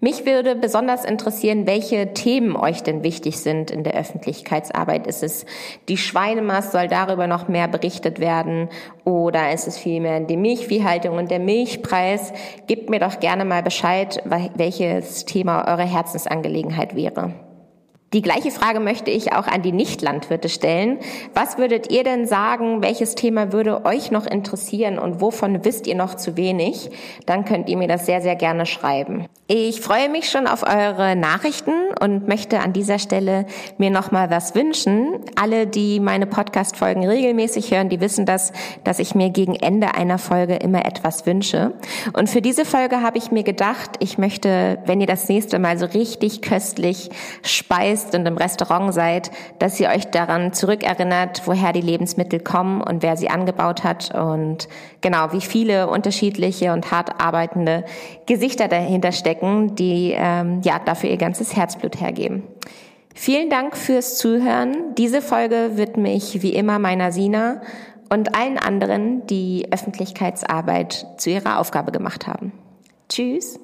Mich 0.00 0.26
würde 0.26 0.54
besonders 0.54 1.04
interessieren, 1.04 1.66
welche 1.66 2.14
Themen 2.14 2.56
euch 2.56 2.82
denn 2.82 3.02
wichtig 3.02 3.38
sind 3.38 3.70
in 3.70 3.84
der 3.84 3.94
Öffentlichkeitsarbeit. 3.94 5.06
Ist 5.06 5.22
es 5.22 5.46
die 5.88 5.96
Schweinemast, 5.96 6.72
soll 6.72 6.88
darüber 6.88 7.26
noch 7.26 7.48
mehr 7.48 7.68
berichtet 7.68 8.20
werden? 8.20 8.68
Oder 9.04 9.52
ist 9.52 9.66
es 9.66 9.78
vielmehr 9.78 10.20
die 10.20 10.36
Milchviehhaltung 10.36 11.16
und 11.16 11.30
der 11.30 11.40
Milchpreis? 11.40 12.32
Gebt 12.66 12.90
mir 12.90 13.00
doch 13.00 13.20
gerne 13.20 13.44
mal 13.44 13.62
Bescheid, 13.62 14.22
welches 14.24 15.24
Thema 15.24 15.66
eure 15.68 15.84
Herzensangelegenheit 15.84 16.94
wäre. 16.96 17.32
Die 18.14 18.22
gleiche 18.22 18.52
Frage 18.52 18.78
möchte 18.78 19.10
ich 19.10 19.32
auch 19.32 19.48
an 19.48 19.62
die 19.62 19.72
Nicht-Landwirte 19.72 20.48
stellen. 20.48 21.00
Was 21.34 21.58
würdet 21.58 21.90
ihr 21.90 22.04
denn 22.04 22.28
sagen, 22.28 22.80
welches 22.80 23.16
Thema 23.16 23.52
würde 23.52 23.84
euch 23.84 24.12
noch 24.12 24.24
interessieren 24.24 25.00
und 25.00 25.20
wovon 25.20 25.64
wisst 25.64 25.88
ihr 25.88 25.96
noch 25.96 26.14
zu 26.14 26.36
wenig? 26.36 26.90
Dann 27.26 27.44
könnt 27.44 27.68
ihr 27.68 27.76
mir 27.76 27.88
das 27.88 28.06
sehr, 28.06 28.20
sehr 28.20 28.36
gerne 28.36 28.66
schreiben. 28.66 29.26
Ich 29.48 29.80
freue 29.80 30.08
mich 30.08 30.30
schon 30.30 30.46
auf 30.46 30.62
eure 30.62 31.16
Nachrichten 31.16 31.72
und 32.00 32.28
möchte 32.28 32.60
an 32.60 32.72
dieser 32.72 33.00
Stelle 33.00 33.46
mir 33.78 33.90
noch 33.90 34.12
mal 34.12 34.30
was 34.30 34.54
wünschen. 34.54 35.18
Alle, 35.34 35.66
die 35.66 35.98
meine 35.98 36.26
Podcast-Folgen 36.26 37.06
regelmäßig 37.06 37.72
hören, 37.72 37.88
die 37.88 38.00
wissen 38.00 38.26
das, 38.26 38.52
dass 38.84 39.00
ich 39.00 39.16
mir 39.16 39.30
gegen 39.30 39.56
Ende 39.56 39.96
einer 39.96 40.18
Folge 40.18 40.54
immer 40.54 40.86
etwas 40.86 41.26
wünsche. 41.26 41.74
Und 42.12 42.30
für 42.30 42.40
diese 42.40 42.64
Folge 42.64 43.02
habe 43.02 43.18
ich 43.18 43.32
mir 43.32 43.42
gedacht, 43.42 43.96
ich 43.98 44.18
möchte, 44.18 44.78
wenn 44.86 45.00
ihr 45.00 45.08
das 45.08 45.28
nächste 45.28 45.58
Mal 45.58 45.78
so 45.78 45.86
richtig 45.86 46.40
köstlich 46.40 47.10
speist 47.42 48.03
und 48.12 48.26
im 48.26 48.36
Restaurant 48.36 48.92
seid, 48.92 49.30
dass 49.60 49.78
ihr 49.78 49.88
euch 49.88 50.10
daran 50.10 50.52
zurückerinnert, 50.52 51.42
woher 51.44 51.72
die 51.72 51.80
Lebensmittel 51.80 52.40
kommen 52.40 52.82
und 52.82 53.04
wer 53.04 53.16
sie 53.16 53.30
angebaut 53.30 53.84
hat 53.84 54.12
und 54.12 54.68
genau, 55.00 55.32
wie 55.32 55.40
viele 55.40 55.88
unterschiedliche 55.88 56.72
und 56.72 56.90
hart 56.90 57.20
arbeitende 57.20 57.84
Gesichter 58.26 58.66
dahinter 58.66 59.12
stecken, 59.12 59.76
die 59.76 60.12
ähm, 60.16 60.60
ja 60.64 60.80
dafür 60.84 61.10
ihr 61.10 61.18
ganzes 61.18 61.54
Herzblut 61.54 62.00
hergeben. 62.00 62.42
Vielen 63.14 63.48
Dank 63.48 63.76
fürs 63.76 64.18
Zuhören. 64.18 64.94
Diese 64.98 65.22
Folge 65.22 65.72
widme 65.76 66.12
ich 66.12 66.42
wie 66.42 66.52
immer 66.54 66.80
meiner 66.80 67.12
Sina 67.12 67.62
und 68.10 68.36
allen 68.36 68.58
anderen, 68.58 69.26
die 69.28 69.68
Öffentlichkeitsarbeit 69.70 71.06
zu 71.16 71.30
ihrer 71.30 71.60
Aufgabe 71.60 71.92
gemacht 71.92 72.26
haben. 72.26 72.52
Tschüss. 73.08 73.60